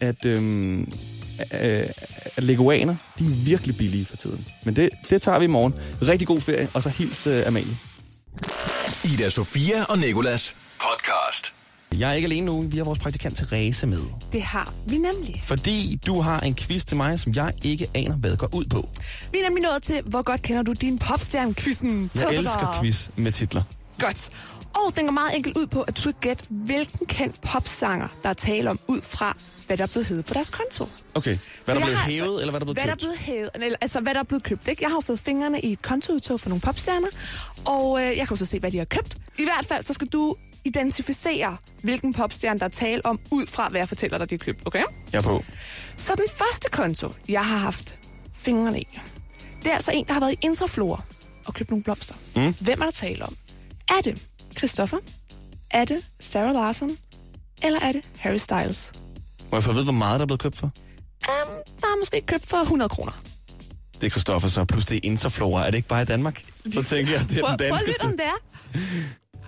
at, 0.00 0.24
øhm, 0.24 0.80
øh, 1.60 1.86
at 2.36 2.44
leguaner, 2.44 2.96
de 3.18 3.24
er 3.24 3.28
virkelig 3.28 3.76
billige 3.76 4.04
for 4.04 4.16
tiden. 4.16 4.46
Men 4.64 4.76
det, 4.76 4.90
det 5.10 5.22
tager 5.22 5.38
vi 5.38 5.44
i 5.44 5.48
morgen. 5.48 5.74
Rigtig 6.02 6.28
god 6.28 6.40
ferie, 6.40 6.68
og 6.74 6.82
så 6.82 6.88
hils 6.88 7.26
øh, 7.26 7.46
Amalie. 7.46 7.76
Ida 9.04 9.30
Sofia 9.30 9.84
og 9.84 9.98
Nikolas 9.98 10.56
podcast. 10.80 11.57
Jeg 11.98 12.10
er 12.10 12.14
ikke 12.14 12.26
alene 12.26 12.46
nu. 12.46 12.60
Vi 12.62 12.76
har 12.76 12.84
vores 12.84 12.98
praktikant 12.98 13.36
Therese 13.36 13.86
med. 13.86 14.00
Det 14.32 14.42
har 14.42 14.74
vi 14.86 14.98
nemlig. 14.98 15.42
Fordi 15.44 16.00
du 16.06 16.20
har 16.20 16.40
en 16.40 16.54
quiz 16.54 16.84
til 16.84 16.96
mig, 16.96 17.20
som 17.20 17.32
jeg 17.34 17.52
ikke 17.62 17.86
aner, 17.94 18.16
hvad 18.16 18.36
går 18.36 18.54
ud 18.54 18.64
på. 18.64 18.88
Vi 19.32 19.38
er 19.38 19.42
nemlig 19.48 19.62
nået 19.62 19.82
til, 19.82 20.02
hvor 20.04 20.22
godt 20.22 20.42
kender 20.42 20.62
du 20.62 20.72
din 20.72 20.98
popstjerne-quizzen? 20.98 22.10
Jeg 22.14 22.34
elsker 22.34 22.78
quiz 22.80 23.08
med 23.16 23.32
titler. 23.32 23.62
Godt. 24.00 24.30
Og 24.74 24.96
den 24.96 25.04
går 25.04 25.12
meget 25.12 25.36
enkelt 25.36 25.56
ud 25.56 25.66
på, 25.66 25.82
at 25.82 25.96
du 25.96 26.00
skal 26.00 26.14
gætte, 26.20 26.44
hvilken 26.48 27.06
kendt 27.06 27.40
popsanger, 27.40 28.08
der 28.22 28.28
er 28.28 28.32
tale 28.34 28.70
om, 28.70 28.80
ud 28.88 29.00
fra, 29.02 29.36
hvad 29.66 29.76
der 29.76 29.82
er 29.82 29.86
blevet 29.88 30.06
hævet 30.06 30.24
på 30.24 30.34
deres 30.34 30.50
konto. 30.50 30.88
Okay. 31.14 31.38
Hvad 31.64 31.74
er 31.74 31.78
der 31.80 31.86
jeg 31.86 31.96
blevet 32.04 32.18
hævet, 32.18 32.22
altså- 32.32 32.40
eller 32.40 32.50
hvad 32.50 32.60
er 32.60 32.64
der 32.64 32.64
blevet 32.64 32.76
hvad 32.76 32.84
der 32.84 32.92
er 32.92 32.96
blevet 32.96 33.18
hævet, 33.18 33.50
eller, 33.54 33.76
altså 33.80 34.00
hvad 34.00 34.14
der 34.14 34.20
er 34.20 34.24
blevet 34.24 34.42
købt. 34.42 34.68
Ikke? 34.68 34.82
Jeg 34.82 34.90
har 34.90 34.96
jo 34.96 35.00
fået 35.00 35.20
fingrene 35.20 35.60
i 35.60 35.72
et 35.72 35.82
kontoudtog 35.82 36.40
for 36.40 36.48
nogle 36.48 36.60
popstjerner, 36.60 37.08
og 37.66 38.00
øh, 38.00 38.06
jeg 38.06 38.16
kan 38.16 38.26
jo 38.30 38.36
så 38.36 38.44
se, 38.44 38.58
hvad 38.58 38.70
de 38.70 38.78
har 38.78 38.84
købt. 38.84 39.16
I 39.38 39.44
hvert 39.44 39.66
fald, 39.68 39.84
så 39.84 39.92
skal 39.92 40.06
du 40.06 40.36
identificere, 40.68 41.56
hvilken 41.82 42.14
popstjerne, 42.14 42.58
der 42.58 42.64
er 42.64 42.68
tale 42.68 43.06
om, 43.06 43.20
ud 43.30 43.46
fra, 43.46 43.68
hvad 43.68 43.80
jeg 43.80 43.88
fortæller 43.88 44.18
dig, 44.18 44.30
de 44.30 44.34
har 44.34 44.38
købt. 44.44 44.62
Okay? 44.66 44.82
Jeg 45.12 45.18
er 45.18 45.22
på. 45.22 45.44
Så 45.96 46.12
den 46.16 46.24
første 46.36 46.68
konto, 46.72 47.12
jeg 47.28 47.44
har 47.46 47.56
haft 47.58 47.98
fingrene 48.34 48.80
i, 48.80 48.88
det 49.62 49.70
er 49.70 49.74
altså 49.74 49.90
en, 49.92 50.04
der 50.06 50.12
har 50.12 50.20
været 50.20 50.32
i 50.32 50.38
Intraflora 50.42 51.02
og 51.46 51.54
købt 51.54 51.70
nogle 51.70 51.82
blomster. 51.84 52.14
Mm. 52.36 52.54
Hvem 52.60 52.80
er 52.80 52.84
der 52.84 52.92
tale 52.92 53.22
om? 53.24 53.36
Er 53.88 54.00
det 54.04 54.22
Christoffer? 54.56 54.96
Er 55.70 55.84
det 55.84 56.02
Sarah 56.20 56.54
Larson? 56.54 56.90
Eller 57.62 57.80
er 57.80 57.92
det 57.92 58.10
Harry 58.18 58.36
Styles? 58.36 58.92
Må 59.50 59.56
jeg 59.56 59.62
få 59.62 59.70
at 59.70 59.74
vide, 59.76 59.84
hvor 59.84 59.92
meget 59.92 60.20
der 60.20 60.24
er 60.24 60.26
blevet 60.26 60.40
købt 60.40 60.56
for? 60.56 60.66
Um, 60.66 61.48
der 61.80 61.86
er 61.86 61.98
måske 61.98 62.22
købt 62.26 62.46
for 62.46 62.56
100 62.56 62.88
kroner. 62.88 63.12
Det 64.00 64.06
er 64.06 64.10
Christoffer 64.10 64.48
så, 64.48 64.64
plus 64.64 64.86
det 64.86 64.96
er 64.96 65.00
Interflora. 65.02 65.66
Er 65.66 65.70
det 65.70 65.76
ikke 65.76 65.88
bare 65.88 66.02
i 66.02 66.04
Danmark? 66.04 66.44
Så 66.72 66.82
tænker 66.96 67.12
jeg, 67.12 67.28
det 67.28 67.38
er 67.38 67.42
Prøv, 67.42 67.50
den 67.58 67.58
prøv 67.58 67.78
at 67.78 67.86
lytte, 67.86 67.98
danskeste. 68.00 68.04
om 68.04 68.16
det 68.16 68.26
er. 68.26 68.38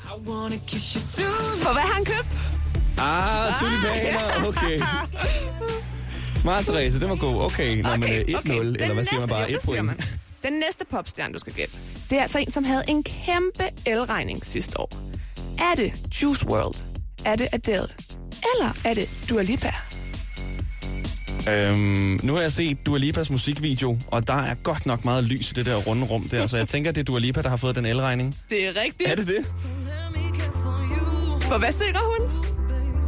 For 0.09 1.73
hvad 1.73 1.83
har 1.83 1.95
han 1.95 2.05
købt? 2.05 2.39
Ah, 2.99 3.55
tulipaner, 3.61 4.49
okay. 4.49 4.81
Smart, 6.41 6.65
Therese, 6.65 7.01
det 7.01 7.09
var 7.09 7.17
god. 7.17 7.43
Okay, 7.45 7.83
Nå, 7.83 7.97
men 7.97 8.13
øh, 8.13 8.19
1-0, 8.29 8.43
Den 8.53 8.77
eller 8.77 8.95
hvad 8.95 9.05
siger 9.05 9.21
man 9.21 9.29
bare? 9.29 9.41
jo, 9.41 9.47
1 9.47 9.53
det 9.53 9.63
siger 9.63 9.83
point. 9.83 9.87
man. 9.87 10.07
Den 10.43 10.53
næste 10.53 10.85
popstjerne, 10.91 11.35
du 11.35 11.39
skal 11.39 11.53
gætte, 11.53 11.75
det 12.11 12.19
er 12.19 12.23
altså 12.23 12.39
en, 12.39 12.51
som 12.51 12.65
havde 12.65 12.83
en 12.89 13.03
kæmpe 13.05 13.65
elregning 13.87 14.45
sidste 14.47 14.81
år. 14.81 14.91
Er 15.59 15.75
det 15.77 15.93
Juice 16.23 16.47
World? 16.47 16.75
Er 17.25 17.37
det 17.37 17.49
Adele? 17.53 17.89
Eller 18.55 18.73
er 18.85 18.95
det 18.95 19.09
Dua 19.29 19.43
Lipa? 19.43 19.75
Øhm, 21.49 22.21
nu 22.23 22.35
har 22.35 22.41
jeg 22.41 22.53
set 22.53 22.87
Dua 22.87 22.99
Lipas 22.99 23.31
musikvideo, 23.31 23.99
og 24.07 24.27
der 24.27 24.35
er 24.35 24.55
godt 24.55 24.87
nok 24.87 25.05
meget 25.05 25.25
lys 25.25 25.51
i 25.51 25.55
det 25.55 25.67
der 25.67 25.77
runde 25.77 26.07
rum 26.07 26.29
der, 26.29 26.47
så 26.47 26.57
jeg 26.57 26.69
tænker, 26.69 26.93
det 26.93 27.01
er 27.01 27.05
Dua 27.05 27.19
Lipa, 27.19 27.43
der 27.43 27.49
har 27.49 27.57
fået 27.57 27.77
den 27.77 27.87
elregning. 27.87 28.37
Det 28.51 28.67
er 28.67 28.81
rigtigt. 28.83 29.11
Er 29.11 29.15
det 29.15 29.27
det? 29.27 29.47
For 31.51 31.59
hvad 31.59 31.73
synger 31.73 32.01
hun? 32.11 32.45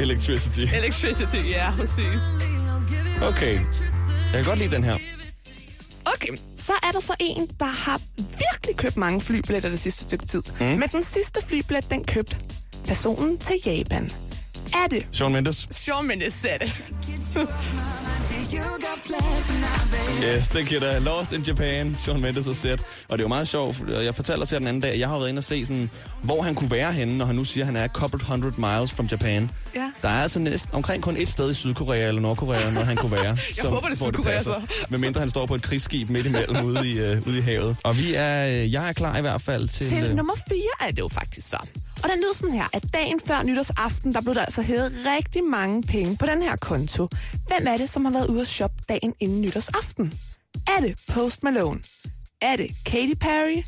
Electricity. 0.01 0.61
Electricity, 0.75 1.49
ja, 1.49 1.71
præcis. 1.77 2.21
Okay. 3.23 3.55
Jeg 4.33 4.33
kan 4.33 4.45
godt 4.45 4.59
lide 4.59 4.71
den 4.71 4.85
her. 4.85 4.97
Okay, 6.05 6.37
så 6.57 6.73
er 6.83 6.93
der 6.93 7.01
så 7.01 7.15
en, 7.21 7.51
der 7.61 7.67
har 7.67 8.01
virkelig 8.17 8.77
købt 8.77 8.97
mange 8.97 9.21
flybilletter 9.21 9.69
det 9.69 9.79
sidste 9.79 10.03
stykke 10.05 10.27
tid. 10.27 10.43
Mm. 10.61 10.67
Men 10.67 10.89
den 10.89 11.03
sidste 11.03 11.47
flybillet, 11.47 11.91
den 11.91 12.05
købte 12.05 12.37
personen 12.87 13.39
til 13.39 13.57
Japan. 13.67 14.11
Er 14.75 14.87
det 14.91 15.09
Shawn 15.13 15.33
Mendes. 15.33 15.69
Shawn 15.71 16.09
Mendes, 16.09 16.45
er 16.45 16.59
det. 16.59 16.73
Yes, 20.25 20.49
det 20.49 20.67
kan 20.67 20.81
da. 20.81 20.99
Lost 20.99 21.33
in 21.33 21.41
Japan, 21.43 21.97
Sean 22.05 22.21
Mendes 22.21 22.47
og 22.47 22.57
set. 22.57 22.81
Og 23.09 23.19
det 23.19 23.23
er 23.23 23.25
jo 23.25 23.29
meget 23.29 23.49
sjovt. 23.49 23.83
Jeg 23.89 24.15
fortalte 24.15 24.43
os 24.43 24.51
her 24.51 24.59
den 24.59 24.69
anden 24.69 24.83
dag, 24.83 24.93
at 24.93 24.99
jeg 24.99 25.09
har 25.09 25.19
været 25.19 25.29
inde 25.29 25.41
og 25.41 25.45
se, 25.45 25.67
sådan, 25.67 25.91
hvor 26.23 26.43
han 26.43 26.55
kunne 26.55 26.71
være 26.71 26.93
henne, 26.93 27.19
når 27.19 27.25
han 27.25 27.37
nu 27.37 27.45
siger, 27.45 27.65
at 27.65 27.67
han 27.67 27.77
er 27.77 27.89
couple 27.89 28.21
hundred 28.29 28.53
miles 28.57 28.95
from 28.95 29.07
Japan. 29.07 29.51
Ja. 29.75 29.91
Der 30.03 30.09
er 30.09 30.23
altså 30.23 30.39
næst, 30.41 30.69
omkring 30.73 31.03
kun 31.03 31.17
et 31.17 31.29
sted 31.29 31.51
i 31.51 31.55
Sydkorea 31.55 32.09
eller 32.09 32.21
Nordkorea, 32.21 32.71
hvor 32.71 32.83
han 32.83 32.97
kunne 32.97 33.13
være. 33.13 33.25
Jeg 33.63 33.71
håber, 33.71 33.89
det 33.89 34.01
er 34.01 34.05
Sydkorea, 34.05 34.33
passer. 34.35 34.61
så. 34.69 34.87
Medmindre 34.91 35.21
han 35.21 35.31
står 35.31 35.47
på 35.47 35.55
et 35.55 35.63
krigsskib 35.63 36.09
midt 36.11 36.27
imellem 36.27 36.65
ude 36.65 36.89
i, 36.89 36.99
øh, 36.99 37.27
ude 37.27 37.39
i 37.39 37.41
havet. 37.41 37.77
Og 37.85 37.99
vi 37.99 38.15
er, 38.15 38.47
øh, 38.47 38.73
jeg 38.73 38.89
er 38.89 38.93
klar 38.93 39.19
i 39.19 39.21
hvert 39.21 39.43
fald 39.43 39.69
til... 39.69 39.87
Til 39.89 40.05
øh, 40.05 40.17
nummer 40.17 40.35
4 40.49 40.59
er 40.89 40.91
det 40.91 40.99
jo 40.99 41.09
faktisk 41.09 41.49
så. 41.49 41.67
Og 42.03 42.09
den 42.09 42.19
lyder 42.19 42.35
sådan 42.35 42.55
her, 42.55 42.69
at 42.73 42.85
dagen 42.95 43.21
før 43.27 43.43
nytårsaften, 43.43 44.15
der 44.15 44.21
blev 44.21 44.35
der 44.35 44.41
altså 44.43 44.63
hævet 44.63 44.93
rigtig 45.07 45.45
mange 45.45 45.83
penge 45.83 46.17
på 46.17 46.27
den 46.27 46.43
her 46.43 46.57
konto. 46.57 47.09
Hvem 47.47 47.67
er 47.67 47.77
det, 47.77 47.91
som 47.91 48.05
har 48.05 48.13
været 48.13 48.27
ude 48.29 48.41
at 48.41 48.47
shoppe 48.47 48.77
dagen 48.89 49.15
inden 49.21 49.41
nytårsaften? 49.41 50.13
Er 50.77 50.81
det 50.81 50.99
Post 51.13 51.43
Malone? 51.43 51.81
Er 52.43 52.57
det 52.57 52.71
Katy 52.87 53.15
Perry? 53.21 53.63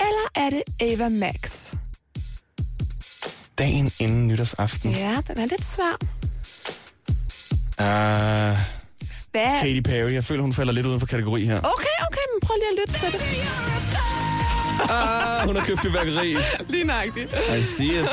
Eller 0.00 0.26
er 0.34 0.50
det 0.50 0.62
Ava 0.80 1.08
Max? 1.08 1.74
dagen 3.58 3.92
inden 4.00 4.28
nytårsaften. 4.28 4.90
Ja, 4.90 5.16
den 5.28 5.38
er 5.38 5.46
lidt 5.46 5.64
svær. 5.64 5.96
Uh, 7.80 8.58
Hvad. 9.30 9.60
Katy 9.60 9.80
Perry. 9.80 10.12
Jeg 10.12 10.24
føler, 10.24 10.42
hun 10.42 10.52
falder 10.52 10.72
lidt 10.72 10.86
uden 10.86 11.00
for 11.00 11.06
kategori 11.06 11.44
her. 11.44 11.58
Okay, 11.58 11.96
okay, 12.06 12.24
men 12.34 12.40
prøv 12.42 12.56
lige 12.56 12.68
at 12.68 12.88
lytte 12.88 13.00
til 13.00 13.12
det. 13.12 13.85
Ah, 14.90 15.46
hun 15.46 15.56
har 15.56 15.64
købt 15.66 15.80
fyrværkeri. 15.80 16.36
Lige 16.68 16.84
nøjagtigt. 16.84 17.32
I 17.60 17.62
see 17.62 17.86
it. 17.86 18.08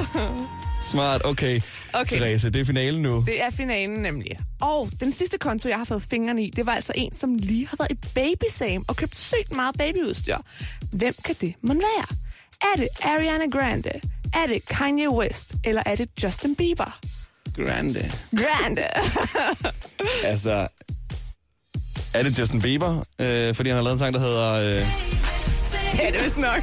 Smart, 0.84 1.22
okay. 1.26 1.62
Okay. 1.94 2.16
Therese, 2.18 2.50
det 2.50 2.62
er 2.62 2.66
finalen 2.66 3.02
nu. 3.02 3.24
Det 3.26 3.42
er 3.42 3.50
finalen 3.52 3.98
nemlig. 4.00 4.32
Og 4.62 4.90
den 5.00 5.12
sidste 5.12 5.38
konto, 5.38 5.70
jeg 5.70 5.78
har 5.78 5.86
fået 5.86 6.04
fingrene 6.10 6.44
i, 6.44 6.50
det 6.50 6.66
var 6.66 6.72
altså 6.72 6.94
en, 6.96 7.16
som 7.16 7.36
lige 7.36 7.68
har 7.68 7.76
været 7.80 7.92
i 7.92 8.08
Baby 8.16 8.50
Sam 8.52 8.86
og 8.88 8.96
købt 8.96 9.18
sygt 9.18 9.56
meget 9.56 9.76
babyudstyr. 9.78 10.38
Hvem 10.94 11.14
kan 11.26 11.36
det 11.42 11.54
må 11.62 11.74
være? 11.74 12.06
Er 12.62 12.78
det 12.78 12.88
Ariana 13.04 13.46
Grande? 13.52 13.90
Er 14.34 14.46
det 14.48 14.66
Kanye 14.70 15.10
West? 15.10 15.54
Eller 15.64 15.84
er 15.86 15.96
det 15.96 16.10
Justin 16.24 16.56
Bieber? 16.56 17.00
Grande. 17.56 18.12
Grande! 18.38 18.84
Altså, 20.24 20.68
er 22.14 22.24
det 22.24 22.40
Justin 22.40 22.62
Bieber? 22.62 23.04
Øh, 23.20 23.56
fordi 23.56 23.70
han 23.70 23.76
har 23.76 23.84
lavet 23.84 23.94
en 23.94 24.00
sang, 24.00 24.14
der 24.14 24.20
hedder... 24.20 24.52
Øh, 24.80 24.88
det 25.98 26.20
er 26.20 26.24
vist 26.24 26.38
nok. 26.38 26.62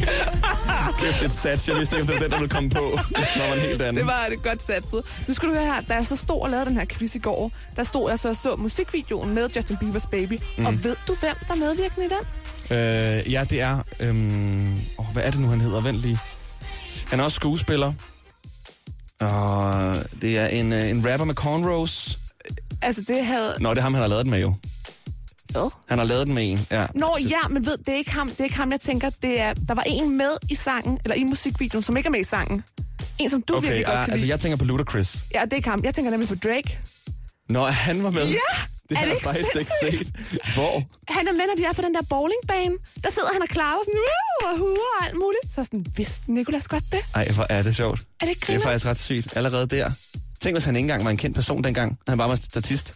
Kæft, 0.98 1.22
et 1.22 1.32
sats. 1.32 1.68
Jeg 1.68 1.76
vidste 1.76 1.96
ikke, 1.96 2.02
om 2.02 2.06
det 2.06 2.14
var 2.14 2.22
den, 2.22 2.30
der 2.30 2.38
ville 2.38 2.50
komme 2.50 2.70
på. 2.70 2.98
Det 3.08 3.42
var 3.48 3.54
en 3.54 3.60
helt 3.60 3.82
anden. 3.82 3.96
Det 3.96 4.06
var 4.06 4.26
det 4.30 4.42
godt 4.42 4.66
satset. 4.66 5.02
Nu 5.28 5.34
skal 5.34 5.48
du 5.48 5.54
høre 5.54 5.64
her, 5.64 5.80
da 5.80 5.94
jeg 5.94 6.06
så 6.06 6.16
stod 6.16 6.42
og 6.42 6.50
lavede 6.50 6.66
den 6.66 6.76
her 6.76 6.84
quiz 6.84 7.14
i 7.14 7.18
går, 7.18 7.52
der 7.76 7.82
stod 7.82 8.10
jeg 8.10 8.18
så 8.18 8.28
og 8.28 8.36
så 8.36 8.56
musikvideoen 8.56 9.34
med 9.34 9.48
Justin 9.56 9.76
Biebers 9.76 10.06
Baby. 10.06 10.38
Mm. 10.58 10.66
Og 10.66 10.84
ved 10.84 10.96
du, 11.08 11.14
hvem 11.20 11.36
der 11.48 11.54
er 11.54 11.58
medvirkende 11.58 12.06
i 12.06 12.08
den? 12.08 12.26
Øh, 12.78 13.32
ja, 13.32 13.44
det 13.50 13.60
er... 13.60 13.82
Øhm, 14.00 14.80
åh, 14.98 15.06
hvad 15.12 15.22
er 15.22 15.30
det 15.30 15.40
nu, 15.40 15.48
han 15.48 15.60
hedder? 15.60 15.80
Vent 15.80 15.96
lige. 15.98 16.18
Han 17.08 17.20
er 17.20 17.24
også 17.24 17.36
skuespiller. 17.36 17.92
Og 19.20 19.94
det 20.22 20.38
er 20.38 20.46
en, 20.46 20.72
øh, 20.72 20.90
en 20.90 21.10
rapper 21.10 21.24
med 21.24 21.34
cornrows. 21.34 22.18
Altså, 22.82 23.02
det 23.08 23.26
havde... 23.26 23.54
Nå, 23.60 23.70
det 23.70 23.78
er 23.78 23.82
ham, 23.82 23.94
han 23.94 24.02
har 24.02 24.08
lavet 24.08 24.24
den 24.24 24.30
med 24.30 24.40
jo. 24.40 24.54
Hvad? 25.50 25.70
Han 25.88 25.98
har 25.98 26.04
lavet 26.04 26.26
den 26.26 26.34
med 26.34 26.52
en, 26.52 26.66
ja. 26.70 26.86
Nå 26.94 27.16
ja, 27.20 27.48
men 27.50 27.66
ved, 27.66 27.78
det 27.78 27.88
er 27.88 27.96
ikke 27.98 28.10
ham, 28.10 28.28
det 28.30 28.40
er 28.40 28.44
ikke 28.44 28.56
ham, 28.56 28.72
jeg 28.72 28.80
tænker, 28.80 29.10
det 29.22 29.40
er, 29.40 29.54
der 29.54 29.74
var 29.74 29.82
en 29.86 30.16
med 30.16 30.30
i 30.50 30.54
sangen, 30.54 30.98
eller 31.04 31.14
i 31.14 31.24
musikvideoen, 31.24 31.82
som 31.82 31.96
ikke 31.96 32.06
er 32.06 32.10
med 32.10 32.20
i 32.20 32.24
sangen. 32.24 32.62
En, 33.18 33.30
som 33.30 33.42
du 33.42 33.54
Okay, 33.56 33.66
virkelig 33.66 33.86
godt 33.86 33.94
ja, 33.98 34.04
kan 34.04 34.12
altså 34.12 34.24
lide. 34.24 34.30
jeg 34.32 34.40
tænker 34.40 34.56
på 34.56 34.64
Ludacris. 34.64 35.16
Ja, 35.34 35.40
det 35.44 35.52
er 35.52 35.56
ikke 35.56 35.68
ham. 35.68 35.80
Jeg 35.84 35.94
tænker 35.94 36.10
nemlig 36.10 36.28
på 36.28 36.34
Drake. 36.34 36.78
Nå, 37.48 37.64
han 37.66 38.02
var 38.02 38.10
med. 38.10 38.26
Ja! 38.28 38.36
Det 38.88 38.96
Er 38.96 39.00
har 39.00 39.06
det 39.06 39.12
ikke 39.14 39.24
faktisk 39.24 39.56
ikke 39.58 39.70
sindssygt? 39.80 40.08
set. 40.30 40.54
Hvor? 40.54 40.82
Han 41.08 41.28
er 41.28 41.32
med, 41.32 41.40
når 41.46 41.54
de 41.56 41.64
er 41.64 41.72
på 41.72 41.82
den 41.82 41.94
der 41.94 42.00
bowlingbane. 42.10 42.74
Der 43.04 43.10
sidder 43.10 43.28
han 43.32 43.42
og 43.42 43.48
klarer 43.48 43.78
sådan, 43.84 44.00
uh, 44.00 44.50
og 44.52 44.58
huer 44.58 44.90
og 45.00 45.06
alt 45.06 45.14
muligt. 45.24 45.54
Så 45.54 45.64
sådan, 45.64 45.86
vidste 45.96 46.32
Nicolas 46.32 46.68
godt 46.68 46.84
det? 46.92 47.00
Ej, 47.14 47.28
hvor 47.28 47.46
er 47.50 47.62
det 47.62 47.76
sjovt. 47.76 48.00
Er 48.20 48.24
det 48.26 48.28
ikke 48.28 48.46
Det 48.46 48.54
er 48.54 48.60
faktisk 48.60 48.86
ret 48.86 48.98
sygt. 48.98 49.36
Allerede 49.36 49.66
der. 49.66 49.90
Tænk, 50.42 50.54
hvis 50.54 50.64
han 50.64 50.76
ikke 50.76 50.84
engang 50.84 51.04
var 51.04 51.10
en 51.10 51.16
kendt 51.16 51.34
person 51.34 51.64
dengang. 51.64 51.98
Han 52.08 52.18
bare 52.18 52.28
var 52.28 52.34
statist. 52.34 52.94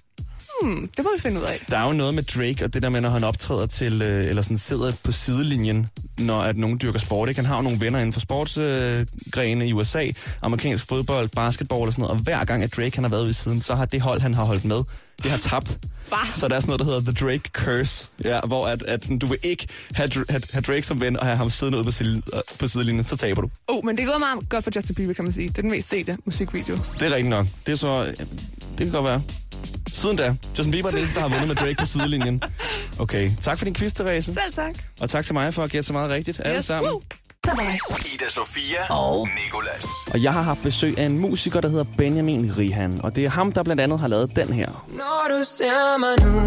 Hmm, 0.62 0.88
det 0.96 1.04
må 1.04 1.10
vi 1.16 1.22
finde 1.22 1.40
ud 1.40 1.44
af. 1.44 1.64
Der 1.70 1.78
er 1.78 1.86
jo 1.86 1.92
noget 1.92 2.14
med 2.14 2.22
Drake, 2.22 2.64
og 2.64 2.74
det 2.74 2.82
der 2.82 2.88
med, 2.88 3.00
når 3.00 3.10
han 3.10 3.24
optræder 3.24 3.66
til, 3.66 4.02
øh, 4.02 4.26
eller 4.28 4.42
sådan 4.42 4.58
sidder 4.58 4.92
på 5.04 5.12
sidelinjen, 5.12 5.86
når 6.18 6.40
at 6.40 6.56
nogen 6.56 6.78
dyrker 6.82 6.98
sport. 6.98 7.28
Ikke? 7.28 7.38
Han 7.38 7.46
har 7.46 7.56
jo 7.56 7.62
nogle 7.62 7.80
venner 7.80 7.98
inden 7.98 8.12
for 8.12 8.20
sportsgrene 8.20 9.64
øh, 9.64 9.68
i 9.68 9.72
USA, 9.72 10.06
amerikansk 10.42 10.88
fodbold, 10.88 11.28
basketball 11.28 11.86
og 11.86 11.92
sådan 11.92 12.02
noget, 12.02 12.18
og 12.18 12.22
hver 12.22 12.44
gang, 12.44 12.62
at 12.62 12.76
Drake 12.76 12.94
han 12.94 13.04
har 13.04 13.10
været 13.10 13.26
ved 13.26 13.32
siden, 13.32 13.60
så 13.60 13.74
har 13.74 13.84
det 13.84 14.00
hold, 14.00 14.20
han 14.20 14.34
har 14.34 14.44
holdt 14.44 14.64
med, 14.64 14.82
det 15.22 15.30
har 15.30 15.38
tabt. 15.38 15.78
Hva? 16.08 16.16
Så 16.34 16.48
der 16.48 16.56
er 16.56 16.60
sådan 16.60 16.68
noget, 16.68 16.80
der 16.80 16.84
hedder 16.84 17.12
The 17.12 17.26
Drake 17.26 17.50
Curse, 17.52 18.08
ja, 18.24 18.40
hvor 18.40 18.66
at, 18.68 18.82
at 18.82 19.08
du 19.20 19.26
vil 19.26 19.38
ikke 19.42 19.66
have, 19.94 20.10
have, 20.28 20.42
have 20.52 20.62
Drake 20.62 20.82
som 20.82 21.00
ven 21.00 21.16
og 21.16 21.26
have 21.26 21.36
ham 21.36 21.50
siddende 21.50 21.78
ude 21.78 21.84
på, 21.84 21.90
side, 21.90 22.22
øh, 22.34 22.40
på 22.58 22.68
sidelinjen, 22.68 23.04
så 23.04 23.16
taber 23.16 23.40
du. 23.42 23.50
Oh, 23.68 23.84
men 23.84 23.96
det 23.96 24.06
gået 24.06 24.20
meget 24.20 24.48
godt 24.48 24.64
for 24.64 24.70
Justin 24.76 24.94
Bieber, 24.94 25.12
kan 25.12 25.24
man 25.24 25.32
sige. 25.32 25.48
Det 25.48 25.58
er 25.58 25.62
den 25.62 25.70
mest 25.70 25.88
sete 25.88 26.16
musikvideo. 26.24 26.76
Det 26.98 27.02
er 27.02 27.10
rigtigt 27.14 27.28
nok. 27.30 27.46
Det 27.66 27.72
er 27.72 27.76
så... 27.76 28.02
ja, 28.02 28.24
Det 28.78 28.78
kan 28.78 28.90
godt 28.90 29.04
være. 29.04 29.22
Siden 30.04 30.16
da. 30.16 30.34
Justin 30.58 30.70
Bieber 30.70 30.88
er 30.88 30.90
den 30.90 30.98
eneste, 30.98 31.14
der 31.14 31.20
har 31.20 31.28
vundet 31.28 31.48
med 31.48 31.56
Drake 31.56 31.74
på 31.78 31.86
sidelinjen. 31.86 32.42
Okay. 32.98 33.30
Tak 33.42 33.58
for 33.58 33.64
din 33.64 33.74
quiz, 33.74 33.92
Therese. 33.92 34.32
Selv 34.34 34.52
tak. 34.52 34.74
Og 35.00 35.10
tak 35.10 35.24
til 35.24 35.34
mig 35.34 35.54
for 35.54 35.62
at 35.62 35.70
gætte 35.70 35.86
så 35.86 35.92
meget 35.92 36.10
rigtigt. 36.10 36.40
Alle 36.44 36.56
Yes, 36.58 36.64
sammen. 36.64 36.90
woo. 36.90 37.02
Ida 38.14 38.28
Sofia 38.30 38.92
og 38.94 39.28
Nicolas. 39.44 39.84
Og 40.12 40.22
jeg 40.22 40.32
har 40.32 40.42
haft 40.42 40.62
besøg 40.62 40.98
af 40.98 41.04
en 41.06 41.18
musiker, 41.18 41.60
der 41.60 41.68
hedder 41.68 41.84
Benjamin 41.98 42.52
Rihan. 42.58 43.00
Og 43.02 43.16
det 43.16 43.24
er 43.24 43.28
ham, 43.28 43.52
der 43.52 43.62
blandt 43.62 43.82
andet 43.82 43.98
har 44.00 44.08
lavet 44.08 44.36
den 44.36 44.48
her. 44.52 44.86
Når 44.88 45.26
du 45.30 45.44
ser 45.44 45.98
mig 45.98 46.24
nu 46.32 46.40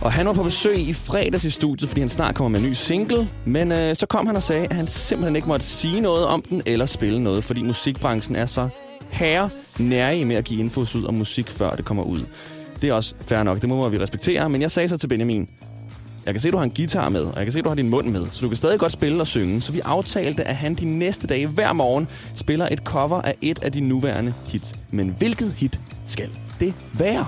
Og 0.00 0.12
han 0.12 0.26
var 0.26 0.32
på 0.32 0.42
besøg 0.42 0.78
i 0.78 0.92
fredags 0.92 1.44
i 1.44 1.50
studiet, 1.50 1.88
fordi 1.90 2.00
han 2.00 2.08
snart 2.08 2.34
kommer 2.34 2.48
med 2.58 2.60
en 2.60 2.66
ny 2.70 2.72
single. 2.74 3.28
Men 3.46 3.72
øh, 3.72 3.96
så 3.96 4.06
kom 4.06 4.26
han 4.26 4.36
og 4.36 4.42
sagde, 4.42 4.64
at 4.66 4.76
han 4.76 4.86
simpelthen 4.86 5.36
ikke 5.36 5.48
måtte 5.48 5.66
sige 5.66 6.00
noget 6.00 6.26
om 6.26 6.42
den 6.42 6.62
eller 6.66 6.86
spille 6.86 7.22
noget, 7.22 7.44
fordi 7.44 7.62
musikbranchen 7.62 8.36
er 8.36 8.46
så 8.46 8.68
herre 9.12 9.50
nærig 9.78 10.26
med 10.26 10.36
at 10.36 10.44
give 10.44 10.60
infos 10.60 10.94
ud 10.94 11.04
om 11.04 11.14
musik, 11.14 11.50
før 11.50 11.70
det 11.70 11.84
kommer 11.84 12.02
ud. 12.02 12.20
Det 12.82 12.88
er 12.88 12.94
også 12.94 13.14
fair 13.20 13.42
nok, 13.42 13.60
det 13.60 13.68
må 13.68 13.88
vi 13.88 13.98
respektere. 13.98 14.48
Men 14.48 14.62
jeg 14.62 14.70
sagde 14.70 14.88
så 14.88 14.98
til 14.98 15.08
Benjamin, 15.08 15.48
jeg 16.26 16.34
kan 16.34 16.40
se, 16.40 16.50
du 16.50 16.56
har 16.56 16.64
en 16.64 16.70
guitar 16.70 17.08
med, 17.08 17.20
og 17.20 17.36
jeg 17.36 17.44
kan 17.44 17.52
se, 17.52 17.62
du 17.62 17.68
har 17.68 17.76
din 17.76 17.88
mund 17.88 18.08
med, 18.08 18.26
så 18.32 18.40
du 18.40 18.48
kan 18.48 18.56
stadig 18.56 18.78
godt 18.78 18.92
spille 18.92 19.20
og 19.20 19.26
synge. 19.26 19.60
Så 19.60 19.72
vi 19.72 19.80
aftalte, 19.84 20.44
at 20.44 20.56
han 20.56 20.74
de 20.74 20.84
næste 20.84 21.26
dage 21.26 21.46
hver 21.46 21.72
morgen 21.72 22.08
spiller 22.34 22.68
et 22.70 22.78
cover 22.78 23.22
af 23.22 23.34
et 23.40 23.62
af 23.62 23.72
de 23.72 23.80
nuværende 23.80 24.34
hits. 24.46 24.74
Men 24.90 25.14
hvilket 25.18 25.52
hit 25.52 25.80
skal 26.06 26.30
det 26.60 26.74
være? 26.92 27.26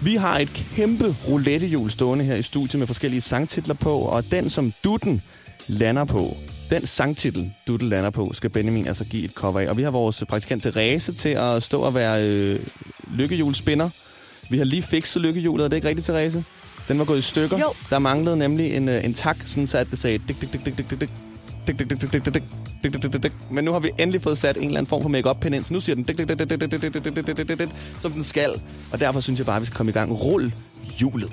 Vi 0.00 0.14
har 0.14 0.38
et 0.38 0.48
kæmpe 0.76 1.16
roulettehjul 1.28 1.90
stående 1.90 2.24
her 2.24 2.34
i 2.34 2.42
studiet 2.42 2.78
med 2.78 2.86
forskellige 2.86 3.20
sangtitler 3.20 3.74
på, 3.74 3.98
og 3.98 4.30
den, 4.30 4.50
som 4.50 4.72
Dutten 4.84 5.22
lander 5.66 6.04
på, 6.04 6.36
den 6.70 6.86
sangtitel, 6.86 7.52
Dutten 7.66 7.88
lander 7.88 8.10
på, 8.10 8.30
skal 8.32 8.50
Benjamin 8.50 8.86
altså 8.86 9.04
give 9.04 9.24
et 9.24 9.30
cover 9.30 9.60
af. 9.60 9.68
Og 9.68 9.76
vi 9.76 9.82
har 9.82 9.90
vores 9.90 10.24
praktikant 10.28 10.62
Therese 10.62 11.12
til 11.12 11.28
at 11.28 11.62
stå 11.62 11.80
og 11.80 11.94
være 11.94 12.24
øh, 12.24 12.60
lykkehjulspinner. 13.14 13.90
Vi 14.50 14.58
har 14.58 14.64
lige 14.64 14.82
fikset 14.82 15.22
lykkehjulet, 15.22 15.64
er 15.64 15.68
det 15.68 15.76
ikke 15.76 15.88
rigtigt, 15.88 16.06
Therese? 16.06 16.44
Den 16.88 16.98
var 16.98 17.04
gået 17.04 17.18
i 17.18 17.22
stykker. 17.22 17.58
Jo. 17.58 17.72
Der 17.90 17.98
manglede 17.98 18.36
nemlig 18.36 18.76
en, 18.76 18.88
øh, 18.88 19.04
en 19.04 19.14
tak, 19.14 19.36
sådan 19.44 19.66
så 19.66 19.78
at 19.78 19.90
det 19.90 19.98
sagde 19.98 20.18
dik, 20.18 20.40
dik, 20.40 20.52
dik, 20.52 20.64
dik, 20.64 20.76
dik, 20.76 20.90
dik, 20.90 21.00
dik. 21.00 21.10
Dik, 21.66 21.78
dik, 21.78 21.90
dik, 21.90 22.12
dik, 23.12 23.22
dik. 23.22 23.32
Men 23.50 23.64
nu 23.64 23.72
har 23.72 23.78
vi 23.78 23.90
endelig 23.98 24.22
fået 24.22 24.38
sat 24.38 24.56
en 24.56 24.64
eller 24.64 24.78
anden 24.78 24.88
form 24.88 25.02
for 25.02 25.08
make-up 25.08 25.40
pen 25.40 25.54
ind, 25.54 25.64
så 25.64 25.74
nu 25.74 25.80
siger 25.80 25.96
den 25.96 26.04
som 28.00 28.12
den 28.12 28.24
skal. 28.24 28.50
Og 28.92 29.00
derfor 29.00 29.20
synes 29.20 29.40
jeg 29.40 29.46
bare, 29.46 29.56
at 29.56 29.62
vi 29.62 29.66
skal 29.66 29.76
komme 29.76 29.90
i 29.90 29.92
gang. 29.92 30.20
Rul 30.20 30.52
hjulet. 30.98 31.32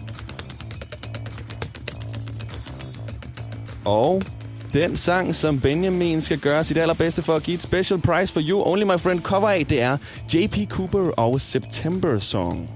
Og 3.85 4.21
den 4.73 4.97
sang, 4.97 5.35
som 5.35 5.59
Benjamin 5.59 6.21
skal 6.21 6.39
gøre 6.39 6.63
sit 6.63 6.77
allerbedste 6.77 7.21
for 7.21 7.35
at 7.35 7.43
give 7.43 7.55
et 7.55 7.61
special 7.61 8.01
prize 8.01 8.33
for 8.33 8.41
you, 8.43 8.63
Only 8.65 8.83
My 8.83 8.99
Friend 8.99 9.21
cover 9.21 9.49
af, 9.49 9.65
det 9.65 9.81
er 9.81 9.97
J.P. 10.33 10.69
Cooper 10.69 11.11
og 11.11 11.41
September 11.41 12.19
Song. 12.19 12.69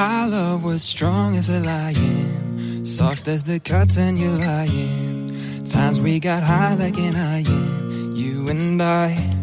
Our 0.00 0.30
love 0.30 0.64
was 0.64 0.82
strong 0.82 1.36
as 1.36 1.48
a 1.48 1.58
lion, 1.58 2.84
soft 2.84 3.28
as 3.28 3.42
the 3.42 3.58
cotton 3.58 4.16
you're 4.16 4.38
lying. 4.38 5.32
Times 5.64 6.00
we 6.00 6.20
got 6.20 6.42
high 6.42 6.76
like 6.76 6.98
an 6.98 7.16
iron, 7.16 8.16
you 8.16 8.48
and 8.48 8.82
I. 8.82 9.37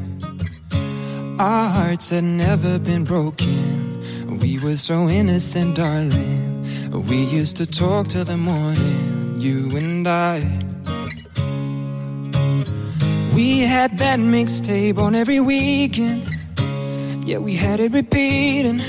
Our 1.37 1.69
hearts 1.69 2.11
had 2.11 2.23
never 2.23 2.79
been 2.79 3.03
broken. 3.03 4.39
We 4.39 4.57
were 4.57 4.77
so 4.77 5.09
innocent, 5.09 5.75
darling. 5.75 6.63
We 6.91 7.17
used 7.17 7.57
to 7.57 7.65
talk 7.65 8.07
till 8.07 8.23
the 8.23 8.37
morning, 8.37 9.35
you 9.37 9.75
and 9.75 10.07
I. 10.07 10.39
We 13.35 13.59
had 13.59 13.97
that 13.97 14.17
mixtape 14.17 14.97
on 14.97 15.13
every 15.13 15.41
weekend. 15.41 16.23
Yeah, 17.25 17.39
we 17.39 17.55
had 17.55 17.81
it 17.81 17.91
repeating. 17.91 18.79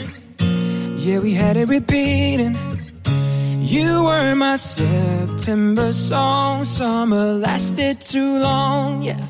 Yeah, 0.98 1.18
we 1.18 1.34
had 1.34 1.56
it 1.56 1.68
repeating. 1.68 2.56
You 3.58 4.04
were 4.04 4.36
my 4.36 4.54
September 4.54 5.92
song. 5.92 6.62
Summer 6.62 7.32
lasted 7.32 8.00
too 8.00 8.38
long, 8.38 9.02
yeah. 9.02 9.26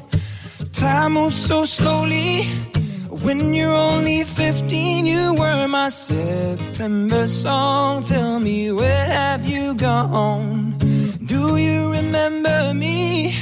Time 0.72 1.14
moves 1.14 1.37
so 1.37 1.64
slowly. 1.64 2.42
When 3.24 3.55
you're 3.55 3.72
only 3.72 4.24
15, 4.24 5.07
you 5.07 5.35
were 5.38 5.66
my 5.68 5.88
September 5.90 7.26
song. 7.26 8.02
Tell 8.02 8.40
me, 8.40 8.72
where 8.72 9.07
have 9.07 9.46
you 9.46 9.74
gone? 9.74 10.74
Do 11.29 11.57
you 11.57 11.92
remember 11.92 12.74
me? 12.74 13.33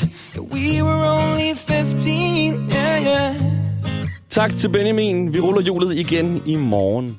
We 0.53 0.83
were 0.83 1.05
only 1.05 1.55
15, 1.55 2.69
yeah, 2.71 3.03
yeah. 3.03 3.35
Tak 4.31 4.55
til 4.57 4.69
Benjamin. 4.69 5.33
Vi 5.33 5.41
ruller 5.41 5.61
hjulet 5.63 5.97
igen 5.97 6.43
i 6.47 6.57
morgen. 6.57 7.19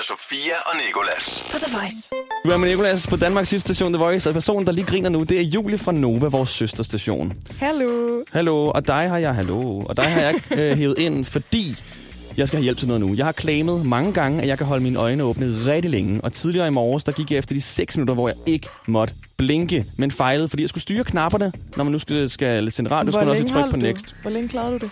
Ida 0.00 0.06
Sofia 0.06 0.52
og 0.66 0.76
Nikolas. 0.86 1.44
På 1.50 1.58
The 1.58 1.76
Voice. 1.76 2.10
Du 2.44 2.50
er 2.50 2.56
med 2.56 2.68
Nicolas 2.68 3.06
på 3.06 3.16
Danmarks 3.16 3.48
sidste 3.48 3.74
station 3.74 3.92
The 3.92 4.02
Voice, 4.02 4.30
og 4.30 4.34
personen, 4.34 4.66
der 4.66 4.72
lige 4.72 4.86
griner 4.86 5.08
nu, 5.08 5.22
det 5.22 5.40
er 5.40 5.42
Julie 5.42 5.78
fra 5.78 5.92
Nova, 5.92 6.28
vores 6.28 6.48
søsterstation. 6.48 7.32
Hallo. 7.58 8.22
Hallo, 8.32 8.70
og 8.70 8.86
dig 8.86 9.08
har 9.08 9.18
jeg, 9.18 9.34
hallo, 9.34 9.78
og 9.78 9.96
dig 9.96 10.04
har 10.04 10.20
jeg 10.20 10.34
øh, 10.58 10.76
hævet 10.76 10.98
ind, 10.98 11.24
fordi 11.24 11.76
jeg 12.36 12.48
skal 12.48 12.56
have 12.56 12.62
hjælp 12.62 12.78
til 12.78 12.88
noget 12.88 13.00
nu. 13.00 13.14
Jeg 13.14 13.24
har 13.24 13.32
claimet 13.32 13.86
mange 13.86 14.12
gange, 14.12 14.42
at 14.42 14.48
jeg 14.48 14.58
kan 14.58 14.66
holde 14.66 14.82
mine 14.82 14.98
øjne 14.98 15.22
åbne 15.22 15.66
rigtig 15.66 15.90
længe, 15.90 16.20
og 16.24 16.32
tidligere 16.32 16.66
i 16.66 16.70
morges, 16.70 17.04
der 17.04 17.12
gik 17.12 17.30
jeg 17.30 17.38
efter 17.38 17.54
de 17.54 17.60
6 17.60 17.96
minutter, 17.96 18.14
hvor 18.14 18.28
jeg 18.28 18.36
ikke 18.46 18.68
måtte 18.86 19.14
blinke, 19.36 19.84
men 19.98 20.10
fejlede, 20.10 20.48
fordi 20.48 20.62
jeg 20.62 20.70
skulle 20.70 20.82
styre 20.82 21.04
knapperne, 21.04 21.52
når 21.76 21.84
man 21.84 21.92
nu 21.92 21.98
skal, 21.98 22.30
skal 22.30 22.72
sende 22.72 22.90
radio, 22.90 23.12
skal 23.12 23.26
man 23.26 23.28
også 23.28 23.42
trykke 23.42 23.70
på 23.70 23.76
holdt 23.76 23.82
next. 23.82 24.06
Du? 24.06 24.14
Hvor 24.22 24.30
længe 24.30 24.48
klarede 24.48 24.78
du 24.78 24.78
det? 24.78 24.90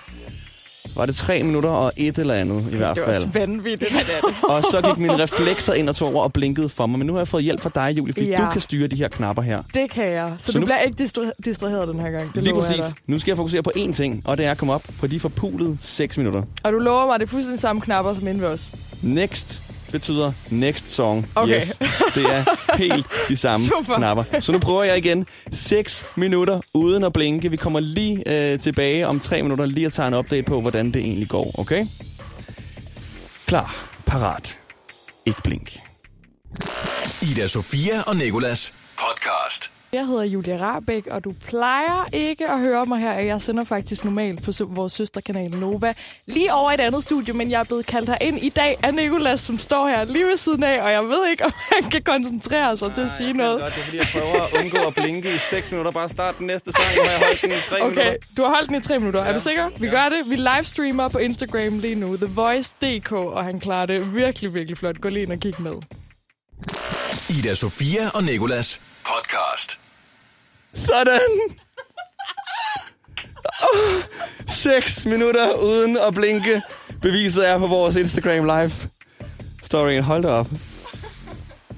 Var 0.97 1.07
det 1.07 1.15
3 1.17 1.43
minutter 1.43 1.71
og 1.71 1.93
et 1.97 2.19
eller 2.19 2.35
andet 2.35 2.73
i 2.73 2.77
hvert 2.77 2.97
Det 2.97 3.03
var 3.07 3.13
fald. 3.13 3.25
også 3.25 3.39
vanvittigt. 3.39 3.93
Og 4.49 4.63
så 4.63 4.83
gik 4.89 4.99
mine 4.99 5.19
reflekser 5.23 5.73
ind 5.75 5.89
og 5.89 5.97
tog 5.97 6.15
over 6.15 6.23
og 6.23 6.33
blinkede 6.33 6.69
for 6.69 6.87
mig. 6.87 6.99
Men 6.99 7.07
nu 7.07 7.13
har 7.13 7.21
jeg 7.21 7.29
fået 7.29 7.45
hjælp 7.45 7.61
fra 7.61 7.71
dig, 7.75 7.99
Julie, 7.99 8.13
fordi 8.15 8.27
Ja. 8.27 8.37
du 8.37 8.51
kan 8.53 8.61
styre 8.61 8.87
de 8.89 8.97
her 8.97 9.09
knapper 9.09 9.43
her. 9.43 9.63
Det 9.75 9.91
kan 9.91 10.13
jeg. 10.13 10.33
Så, 10.39 10.47
Så 10.47 10.53
du 10.53 10.59
nu- 10.59 10.65
bliver 10.65 10.79
ikke 10.79 11.03
distra- 11.05 11.33
distraheret 11.45 11.89
den 11.89 12.01
her 12.01 12.11
gang. 12.11 12.35
Det 12.35 12.43
Lige 12.45 12.55
præcis. 12.55 12.85
Nu 13.07 13.19
skal 13.19 13.31
jeg 13.31 13.37
fokusere 13.37 13.63
på 13.63 13.73
én 13.77 13.93
ting, 13.93 14.23
og 14.25 14.37
det 14.39 14.47
er 14.47 14.51
at 14.51 14.59
komme 14.59 14.75
op 14.75 14.83
på 15.01 15.07
de 15.07 15.21
forpulede 15.21 15.77
6 15.81 16.19
minutter. 16.19 16.43
Og 16.65 16.73
du 16.73 16.79
lover 16.79 17.07
mig, 17.07 17.15
at 17.15 17.21
det 17.21 17.27
er 17.27 17.31
fuldstændig 17.31 17.61
samme 17.61 17.81
knapper 17.83 18.13
som 18.13 18.29
inde 18.29 18.41
ved 18.41 18.49
os. 18.49 18.71
Next 19.03 19.63
betyder 19.93 20.33
next 20.51 20.89
song. 20.89 21.27
Okay. 21.35 21.57
Yes, 21.57 21.69
det 22.15 22.25
er 22.25 22.77
helt 22.77 23.07
de 23.29 23.37
samme 23.47 23.67
Super. 23.67 23.97
knapper. 23.97 24.25
Så 24.41 24.53
nu 24.53 24.59
prøver 24.59 24.85
jeg 24.85 24.99
igen. 24.99 25.27
6 25.53 26.07
minutter 26.17 26.61
uden 26.75 27.05
at 27.05 27.13
blinke. 27.13 27.51
Vi 27.51 27.57
kommer 27.57 27.81
lige 27.81 28.23
øh, 28.53 28.59
tilbage 28.59 29.07
om 29.07 29.21
3 29.21 29.43
minutter, 29.43 29.67
lige 29.67 29.87
at 29.87 29.93
tage 29.93 30.09
en 30.09 30.15
update 30.15 30.43
på, 30.43 30.61
hvordan 30.61 30.87
det 30.87 31.03
egentlig 31.03 31.29
går. 31.29 31.59
Okay? 31.59 31.87
Klar, 33.47 33.89
parat, 34.07 34.59
ikke 35.27 35.43
blink. 35.43 35.77
Ida 37.23 37.47
Sofia 37.47 38.03
og 38.03 38.17
Nikolas 38.17 38.73
podcast. 38.99 39.71
Jeg 39.93 40.07
hedder 40.07 40.23
Julia 40.25 40.57
Rabeck, 40.57 41.07
og 41.07 41.25
du 41.25 41.33
plejer 41.47 42.05
ikke 42.13 42.49
at 42.51 42.59
høre 42.59 42.87
mig 42.87 42.99
her. 43.01 43.13
Jeg 43.13 43.43
sender 43.43 43.65
faktisk 43.65 44.05
normalt 44.05 44.43
på 44.45 44.53
vores 44.65 44.93
søsterkanal 44.93 45.51
Nova 45.51 45.95
lige 46.27 46.55
over 46.55 46.71
et 46.73 46.81
andet 46.81 47.03
studie, 47.03 47.35
men 47.35 47.51
jeg 47.51 47.61
er 47.61 47.65
blevet 47.65 47.87
kaldt 47.87 48.09
her 48.09 48.19
ind 48.21 48.39
i 48.39 48.49
dag 48.49 48.79
af 48.83 48.95
Nikolas, 48.95 49.41
som 49.41 49.59
står 49.59 49.89
her 49.89 50.05
lige 50.05 50.25
ved 50.27 50.37
siden 50.37 50.63
af, 50.63 50.83
og 50.83 50.93
jeg 50.93 51.03
ved 51.05 51.29
ikke, 51.31 51.45
om 51.49 51.53
han 51.73 51.91
kan 51.91 52.03
koncentrere 52.03 52.77
sig 52.77 52.95
til 52.95 53.01
at 53.01 53.11
sige 53.19 53.33
noget. 53.33 53.61
Godt, 53.61 53.75
det 53.75 53.81
er 53.81 53.85
fordi, 53.85 53.97
jeg 53.97 54.07
prøver 54.13 54.45
at 54.47 54.65
undgå 54.65 54.77
at 54.87 54.95
blinke 54.95 55.29
i 55.35 55.39
6 55.39 55.71
minutter. 55.73 55.93
Bare 55.93 56.09
start 56.09 56.39
den 56.39 56.47
næste 56.47 56.73
sang, 56.73 56.85
har 56.87 56.93
jeg 57.03 57.21
holdt 57.27 57.43
den 57.43 57.51
i 57.51 57.55
3 57.69 57.77
Okay, 57.77 57.89
minutter. 57.89 58.17
du 58.37 58.43
har 58.43 58.49
holdt 58.51 58.69
den 58.69 58.77
i 58.77 58.81
tre 58.81 58.99
minutter. 58.99 59.21
Er 59.23 59.33
du 59.33 59.41
sikker? 59.41 59.69
Vi 59.79 59.89
gør 59.89 60.09
det. 60.09 60.31
Vi 60.31 60.37
livestreamer 60.37 61.09
på 61.09 61.19
Instagram 61.19 61.79
lige 61.79 61.95
nu. 61.95 62.17
The 62.17 62.27
Voice.dk, 62.27 63.13
og 63.13 63.45
han 63.45 63.61
klarer 63.61 63.87
det 63.87 64.15
virkelig, 64.15 64.55
virkelig 64.55 64.79
flot. 64.79 65.01
Gå 65.01 65.09
lige 65.09 65.23
ind 65.23 65.33
og 65.33 65.39
kig 65.39 65.55
med. 65.59 65.73
Ida 67.39 67.55
Sofia 67.55 68.09
og 68.15 68.25
Nikolas 68.25 68.81
podcast. 69.05 69.48
Sådan! 70.79 71.21
6 74.49 75.07
minutter 75.07 75.55
uden 75.55 75.97
at 76.09 76.15
blinke. 76.15 76.63
Beviset 77.03 77.49
er 77.49 77.59
på 77.59 77.67
vores 77.67 77.97
Instagram 77.97 78.45
live. 78.45 78.71
Storyen, 79.63 80.03
hold 80.03 80.23
da 80.23 80.29
op. 80.29 80.47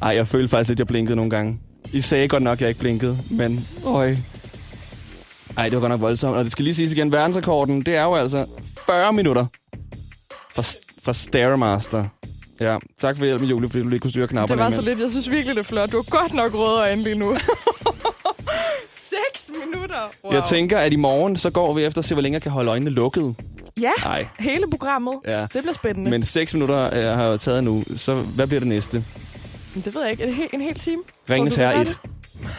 Ej, 0.02 0.08
jeg 0.08 0.26
følte 0.26 0.48
faktisk 0.48 0.68
lidt, 0.68 0.76
at 0.76 0.78
jeg 0.80 0.86
blinkede 0.86 1.16
nogle 1.16 1.30
gange. 1.30 1.60
I 1.92 2.00
sagde 2.00 2.28
godt 2.28 2.42
nok, 2.42 2.52
at 2.58 2.60
jeg 2.60 2.68
ikke 2.68 2.80
blinkede, 2.80 3.18
men 3.30 3.68
øj. 3.84 4.16
Ej, 5.56 5.64
det 5.68 5.72
var 5.74 5.80
godt 5.80 5.90
nok 5.90 6.00
voldsomt. 6.00 6.36
Og 6.36 6.44
det 6.44 6.52
skal 6.52 6.62
lige 6.64 6.74
siges 6.74 6.92
igen, 6.92 7.12
verdensrekorden, 7.12 7.82
det 7.86 7.96
er 7.96 8.02
jo 8.04 8.14
altså 8.14 8.46
40 8.86 9.12
minutter 9.12 9.46
fra, 10.54 10.62
fra 11.02 11.12
Stairmaster. 11.12 12.04
Ja, 12.60 12.76
tak 13.00 13.16
for 13.18 13.24
hjælpen, 13.24 13.48
Julie, 13.48 13.68
fordi 13.70 13.82
du 13.82 13.88
lige 13.88 14.00
kunne 14.00 14.10
styre 14.10 14.22
Det 14.22 14.30
knapperne. 14.30 14.60
var 14.62 14.70
så 14.70 14.74
imens. 14.74 14.86
lidt. 14.88 15.00
Jeg 15.00 15.10
synes 15.10 15.30
virkelig, 15.30 15.56
det 15.56 15.60
er 15.62 15.64
flot. 15.66 15.92
Du 15.92 15.96
har 15.96 16.02
godt 16.18 16.34
nok 16.34 16.54
røde 16.54 16.78
øjne 16.78 17.02
lige 17.02 17.18
nu. 17.18 17.36
6 19.90 19.94
minutter. 19.94 20.16
Wow. 20.24 20.32
Jeg 20.34 20.44
tænker, 20.44 20.78
at 20.78 20.92
i 20.92 20.96
morgen, 20.96 21.36
så 21.36 21.50
går 21.50 21.72
vi 21.74 21.84
efter 21.84 21.98
at 21.98 22.04
se, 22.04 22.14
hvor 22.14 22.22
længe 22.22 22.34
jeg 22.36 22.42
kan 22.42 22.52
holde 22.52 22.70
øjnene 22.70 22.90
lukket. 22.90 23.34
Ja, 23.80 23.90
Nej. 24.04 24.26
hele 24.38 24.64
programmet. 24.70 25.14
Ja. 25.26 25.40
Det 25.40 25.48
bliver 25.52 25.72
spændende. 25.72 26.10
Men 26.10 26.24
6 26.24 26.54
minutter 26.54 26.84
øh, 26.84 26.90
har 27.16 27.24
jeg 27.24 27.32
jo 27.32 27.36
taget 27.36 27.64
nu, 27.64 27.84
så 27.96 28.14
hvad 28.14 28.46
bliver 28.46 28.60
det 28.60 28.68
næste? 28.68 29.04
Det 29.84 29.94
ved 29.94 30.02
jeg 30.02 30.10
ikke. 30.10 30.26
Det 30.26 30.34
he- 30.34 30.48
en 30.52 30.60
hel 30.60 30.74
time? 30.74 31.02
Ringens 31.30 31.54
Herre 31.56 31.80
det 31.80 31.88
1. 31.88 31.98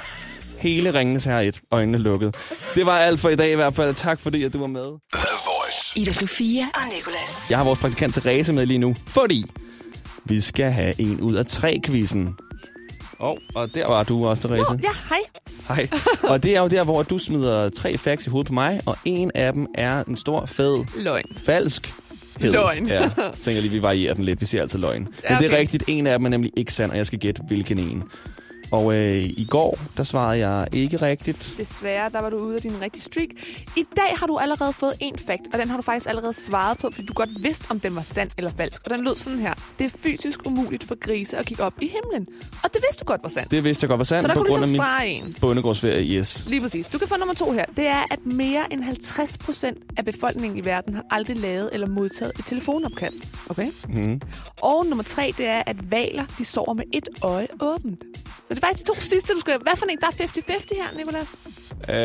Hele 0.60 0.94
Ringens 1.00 1.24
Herre 1.24 1.46
1. 1.46 1.62
Øjnene 1.72 1.98
lukket. 1.98 2.36
Det 2.76 2.86
var 2.86 2.98
alt 2.98 3.20
for 3.20 3.30
i 3.30 3.36
dag 3.36 3.52
i 3.52 3.56
hvert 3.56 3.74
fald. 3.76 3.96
Tak 3.96 4.20
fordi, 4.20 4.44
at 4.44 4.54
du 4.54 4.60
var 4.60 4.68
med. 4.68 4.92
Ida 5.96 6.12
Sofia 6.14 6.64
og 6.74 6.82
Nicolas. 6.96 7.48
Jeg 7.50 7.58
har 7.58 7.66
vores 7.66 7.80
praktikant 7.80 8.14
Therese 8.14 8.54
med 8.54 8.66
lige 8.66 8.78
nu, 8.78 8.96
fordi 9.08 9.46
vi 10.26 10.42
skal 10.42 10.72
have 10.72 11.02
en 11.02 11.22
ud 11.22 11.34
af 11.36 11.46
tre 11.46 11.80
quizzen. 11.86 12.36
Oh, 13.20 13.38
og 13.56 13.76
der 13.76 13.88
var 13.88 14.04
du 14.04 14.28
også, 14.28 14.48
Therese. 14.48 14.74
Nå, 14.74 14.80
ja, 14.84 14.90
hej. 15.10 15.18
Hej. 15.76 15.88
Og 16.24 16.44
det 16.44 16.56
er 16.56 16.62
jo 16.62 16.68
der, 16.68 16.84
hvor 16.84 17.04
du 17.04 17.18
smider 17.18 17.70
tre 17.70 17.98
facts 17.98 18.28
i 18.28 18.30
hovedet 18.30 18.48
på 18.48 18.54
mig, 18.54 18.82
og 18.86 18.98
en 19.06 19.32
af 19.36 19.54
dem 19.54 19.68
er 19.76 20.04
en 20.04 20.18
stor, 20.18 20.46
fed, 20.46 20.78
Løgn. 20.98 21.24
falsk 21.38 21.94
hed. 22.40 22.52
Løgn. 22.52 22.88
Ja, 22.88 23.10
tænker 23.44 23.62
lige, 23.62 23.72
vi 23.72 23.82
varierer 23.82 24.14
den 24.14 24.24
lidt. 24.26 24.42
Vi 24.42 24.46
siger 24.46 24.62
altid 24.62 24.80
løgn. 24.80 25.02
Men 25.02 25.10
Ja, 25.30 25.36
det 25.38 25.46
er 25.46 25.50
okay. 25.50 25.58
rigtigt. 25.60 25.84
En 25.88 26.08
af 26.08 26.20
dem 26.20 26.26
er 26.26 26.30
nemlig 26.30 26.52
ikke 26.58 26.74
sand, 26.74 26.92
og 26.92 26.98
jeg 26.98 27.06
skal 27.06 27.20
gætte, 27.20 27.42
hvilken 27.48 27.80
en. 27.80 28.04
Og 28.72 28.94
øh, 28.96 29.18
i 29.24 29.48
går, 29.50 29.80
der 29.98 30.04
svarede 30.04 30.48
jeg 30.48 30.68
ikke 30.72 30.98
rigtigt. 30.98 31.54
Desværre, 31.58 32.10
der 32.10 32.20
var 32.22 32.30
du 32.30 32.38
ude 32.38 32.56
af 32.56 32.62
din 32.62 32.82
rigtige 32.82 33.02
streak. 33.04 33.30
I 33.78 33.84
dag 33.96 34.14
har 34.18 34.28
du 34.28 34.38
allerede 34.38 34.74
fået 34.74 34.94
en 35.00 35.18
fact, 35.28 35.42
og 35.54 35.60
den 35.60 35.70
har 35.70 35.78
du 35.78 35.84
faktisk 35.84 36.10
allerede 36.10 36.34
svaret 36.34 36.78
på, 36.78 36.90
fordi 36.94 37.06
du 37.08 37.14
godt 37.14 37.30
vidste, 37.44 37.66
om 37.70 37.80
den 37.80 37.96
var 37.96 38.02
sand 38.02 38.30
eller 38.38 38.52
falsk. 38.58 38.82
Og 38.86 38.90
den 38.90 39.04
lød 39.04 39.16
sådan 39.16 39.40
her. 39.40 39.54
Det 39.80 39.86
er 39.86 39.90
fysisk 39.98 40.40
umuligt 40.46 40.84
for 40.84 40.96
grise 41.00 41.38
at 41.38 41.46
kigge 41.46 41.64
op 41.64 41.74
i 41.82 41.88
himlen. 41.88 42.28
Og 42.64 42.74
det 42.74 42.82
vidste 42.88 43.00
du 43.00 43.06
godt 43.06 43.24
var 43.24 43.30
sandt. 43.30 43.52
Det 43.52 43.64
vidste 43.64 43.84
jeg 43.84 43.88
godt 43.90 43.98
var 43.98 44.04
sandt 44.04 44.22
Så 44.22 44.28
der 44.28 44.34
på 44.34 44.38
kunne 44.40 44.48
du 44.48 44.52
grund 44.52 44.64
af 44.64 44.68
ligesom 44.70 44.84
strege 44.86 45.08
en. 45.10 45.36
bondegårdsferie. 45.42 46.18
Yes. 46.20 46.46
Lige 46.48 46.62
præcis. 46.62 46.88
Du 46.88 46.98
kan 46.98 47.08
få 47.08 47.18
nummer 47.18 47.34
to 47.36 47.52
her. 47.52 47.66
Det 47.78 47.88
er, 47.88 48.04
at 48.12 48.20
mere 48.26 48.74
end 48.74 48.84
50 48.84 49.38
procent 49.38 49.78
af 49.98 50.06
befolkningen 50.06 50.58
i 50.60 50.66
verden 50.66 50.94
har 50.94 51.04
aldrig 51.12 51.38
lavet 51.38 51.70
eller 51.74 51.88
modtaget 51.88 52.32
et 52.40 52.46
telefonopkald. 52.46 53.14
Okay? 53.50 53.68
Mm. 53.90 54.22
Og 54.62 54.86
nummer 54.86 55.04
tre, 55.04 55.34
det 55.38 55.46
er, 55.48 55.64
at 55.66 55.92
valer, 55.92 56.24
de 56.38 56.46
sover 56.46 56.74
med 56.74 56.84
et 56.94 57.10
øje 57.22 57.48
åbent. 57.62 58.00
Så 58.48 58.54
det 58.54 58.61
faktisk 58.62 58.84
de 58.88 58.94
to 58.94 59.00
sidste, 59.02 59.34
du 59.34 59.40
skal... 59.40 59.54
Hvad 59.62 59.74
for 59.78 59.86
en? 59.86 59.98
Der 60.02 60.08
er 60.08 60.28
50-50 60.28 60.66
her, 60.76 60.98
Nicolas. 60.98 61.44
Øh, 61.90 61.96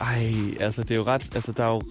ej, 0.00 0.32
altså 0.60 0.82
det 0.82 0.90
er 0.90 0.94
jo 0.94 1.04
ret, 1.04 1.26
altså 1.34 1.52
der 1.52 1.64
er 1.64 1.68
jo 1.68 1.82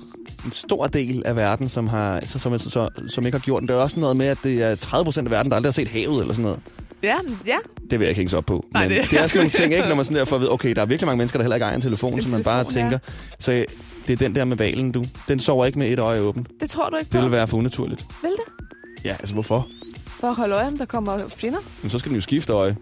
en 0.46 0.52
stor 0.52 0.88
del 0.88 1.24
af 1.26 1.36
verden, 1.36 1.70
som, 1.70 1.88
har, 1.88 2.20
så, 2.26 2.40
som, 2.40 2.60
så, 2.60 2.90
som 3.08 3.26
ikke 3.26 3.38
har 3.38 3.44
gjort 3.44 3.60
den. 3.62 3.68
Der 3.70 3.76
er 3.76 3.80
også 3.80 4.00
noget 4.00 4.18
med, 4.18 4.28
at 4.28 4.38
det 4.44 4.62
er 4.62 4.76
30 4.76 5.04
procent 5.06 5.28
af 5.28 5.32
verden, 5.32 5.52
der 5.52 5.56
aldrig 5.56 5.68
har 5.68 5.74
set 5.74 5.88
havet 5.88 6.22
eller 6.22 6.34
sådan 6.34 6.44
noget. 6.44 6.60
Ja, 7.04 7.16
ja. 7.48 7.58
Det 7.92 8.00
vil 8.00 8.06
jeg 8.06 8.10
ikke 8.10 8.20
hænge 8.20 8.30
sig 8.30 8.38
op 8.38 8.46
på. 8.46 8.66
Nej, 8.74 8.84
Men 8.84 8.92
det- 8.92 9.02
det, 9.04 9.12
det 9.12 9.20
er 9.20 9.28
sådan 9.28 9.38
nogle 9.40 9.50
ting, 9.50 9.74
ikke? 9.74 9.88
Når 9.88 9.96
man 9.96 10.06
sådan 10.06 10.18
der 10.20 10.26
får 10.26 10.36
at 10.36 10.40
vide, 10.42 10.52
okay, 10.52 10.76
der 10.76 10.82
er 10.82 10.86
virkelig 10.86 11.08
mange 11.08 11.18
mennesker, 11.18 11.40
der 11.40 11.44
heller 11.44 11.56
ikke 11.56 11.64
ejer 11.66 11.76
en 11.76 11.82
telefon, 11.82 12.14
En 12.14 12.22
som 12.22 12.32
man 12.32 12.44
bare 12.44 12.64
telefon, 12.64 12.76
ja. 12.78 12.82
tænker. 12.82 12.98
Så 13.40 13.52
øh, 13.52 13.66
det 14.08 14.14
er 14.14 14.18
den 14.18 14.36
der 14.36 14.46
med 14.46 14.58
valen, 14.58 14.92
du. 14.92 15.06
Den 15.28 15.40
sover 15.40 15.66
ikke 15.66 15.80
med 15.80 15.90
et 15.90 16.00
øje 16.00 16.22
åbent. 16.22 16.48
Det 16.62 16.70
tror 16.70 16.90
du 16.90 16.96
ikke 16.96 17.12
på. 17.12 17.16
Det 17.18 17.24
vil 17.24 17.32
være 17.32 17.48
for 17.48 17.58
unaturligt. 17.58 18.06
Vil 18.22 18.32
det? 18.32 18.66
Ja, 19.06 19.12
altså 19.20 19.34
hvorfor? 19.34 19.68
For 20.08 20.28
at 20.28 20.36
holde 20.36 20.56
øje, 20.56 20.68
om 20.68 20.78
der 20.78 20.86
kommer 20.86 21.20
fjender. 21.36 21.60
Men 21.82 21.90
så 21.90 22.00
skal 22.00 22.10
den 22.10 22.16
jo 22.16 22.22
skifte 22.22 22.54
øje. 22.54 22.76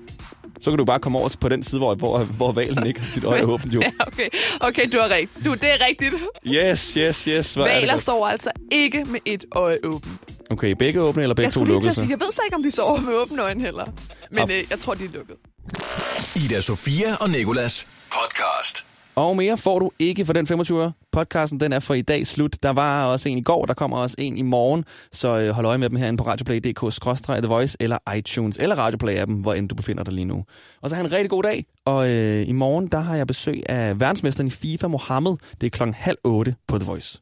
Så 0.62 0.72
kan 0.72 0.78
du 0.78 0.86
bare 0.86 1.00
komme 1.00 1.20
over 1.20 1.30
til- 1.30 1.38
på 1.38 1.50
den 1.50 1.64
side, 1.64 1.80
hvor, 1.80 1.96
hvor, 1.96 2.18
hvor 2.24 2.52
valen 2.52 2.88
ikke 2.88 3.00
har 3.02 3.12
sit 3.12 3.24
øje 3.24 3.44
åbent, 3.44 3.74
jo. 3.74 3.82
Ja, 3.86 3.92
okay. 4.08 4.30
Okay, 4.60 4.90
du 4.92 5.00
har 5.00 5.10
rigtigt. 5.10 5.46
Du, 5.46 5.54
det 5.54 5.64
er 5.72 5.86
rigtigt. 5.90 6.14
Yes, 6.48 6.94
yes, 6.94 7.24
yes. 7.24 7.54
Det 7.54 7.64
Valer 7.64 7.98
sover 7.98 8.28
altså 8.28 8.52
ikke 8.72 9.04
med 9.06 9.20
et 9.26 9.46
øje 9.52 9.78
åbent. 9.84 10.22
Okay, 10.50 10.72
begge 10.80 11.02
åbne 11.02 11.22
eller 11.24 11.36
begge 11.36 11.46
Jeg 11.46 11.52
to 11.54 11.60
skulle 11.60 11.74
lige 11.74 11.82
til 11.82 11.90
at 11.90 11.96
sige, 11.96 12.10
jeg 12.10 12.20
ved 12.20 12.32
så 12.32 12.42
ikke, 12.46 12.56
om 12.56 12.64
de 12.64 12.72
sover 12.72 13.00
med 13.02 13.14
åbne 13.14 13.42
øjne 13.42 13.62
heller. 13.62 13.86
Men 14.32 14.40
Op. 14.44 14.50
øh, 14.50 14.64
jeg 14.70 14.80
tror, 14.80 14.94
de 14.94 15.06
er 15.06 15.10
lukket. 15.14 15.36
Ida 16.36 16.62
Sofia 16.62 17.16
og 17.20 17.30
Nikolas 17.30 17.88
podcast. 18.12 18.86
Og 19.16 19.38
mere 19.38 19.58
får 19.58 19.80
du 19.80 19.92
ikke 20.00 20.26
for 20.26 20.34
den 20.34 20.48
25 20.48 20.94
Podcasten 21.12 21.60
den 21.60 21.74
er 21.74 21.80
for 21.80 21.94
i 21.94 22.02
dag 22.02 22.28
slut. 22.28 22.56
Der 22.64 22.70
var 22.70 23.06
også 23.06 23.30
en 23.30 23.38
i 23.38 23.42
går, 23.42 23.66
der 23.66 23.74
kommer 23.74 23.98
også 23.98 24.16
en 24.20 24.38
i 24.38 24.42
morgen. 24.42 24.86
Så 25.12 25.40
øh, 25.40 25.50
hold 25.50 25.66
øje 25.66 25.78
med 25.78 25.90
dem 25.90 25.98
herinde 25.98 26.18
på 26.18 26.24
radioplay.dk-the 26.24 27.48
voice 27.48 27.78
eller 27.80 28.14
iTunes 28.16 28.58
eller 28.58 28.76
Radioplay-appen, 28.76 29.42
hvor 29.42 29.54
end 29.54 29.70
du 29.70 29.76
befinder 29.76 30.04
dig 30.04 30.14
lige 30.14 30.26
nu. 30.26 30.46
Og 30.82 30.90
så 30.90 30.96
have 30.96 31.06
en 31.06 31.12
rigtig 31.12 31.30
god 31.30 31.44
dag. 31.44 31.66
Og 31.86 32.10
øh, 32.10 32.48
i 32.48 32.52
morgen, 32.52 32.88
der 32.88 33.00
har 33.00 33.16
jeg 33.16 33.28
besøg 33.28 33.62
af 33.70 34.00
verdensmesteren 34.00 34.48
i 34.48 34.52
FIFA, 34.52 34.88
Mohammed. 34.88 35.36
Det 35.62 35.68
er 35.68 35.72
klokken 35.72 35.94
halv 35.94 36.18
otte 36.24 36.56
på 36.68 36.78
The 36.78 36.86
Voice. 36.86 37.22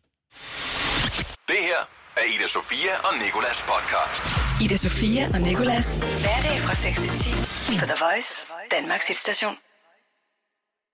Det 1.47 1.61
her 1.69 1.81
er 2.17 2.25
Ida 2.35 2.47
Sofia 2.47 2.93
og 3.03 3.13
Nikolas 3.25 3.65
podcast. 3.71 4.23
Ida 4.63 4.77
Sofia 4.77 5.23
og 5.33 5.41
Nikolas. 5.41 5.97
Hverdag 5.97 6.57
fra 6.65 6.75
6 6.75 6.99
til 6.99 7.11
10 7.11 7.29
på 7.79 7.85
The 7.85 7.97
Voice, 8.05 8.47
Danmarks 8.71 9.07
hitstation. 9.07 9.70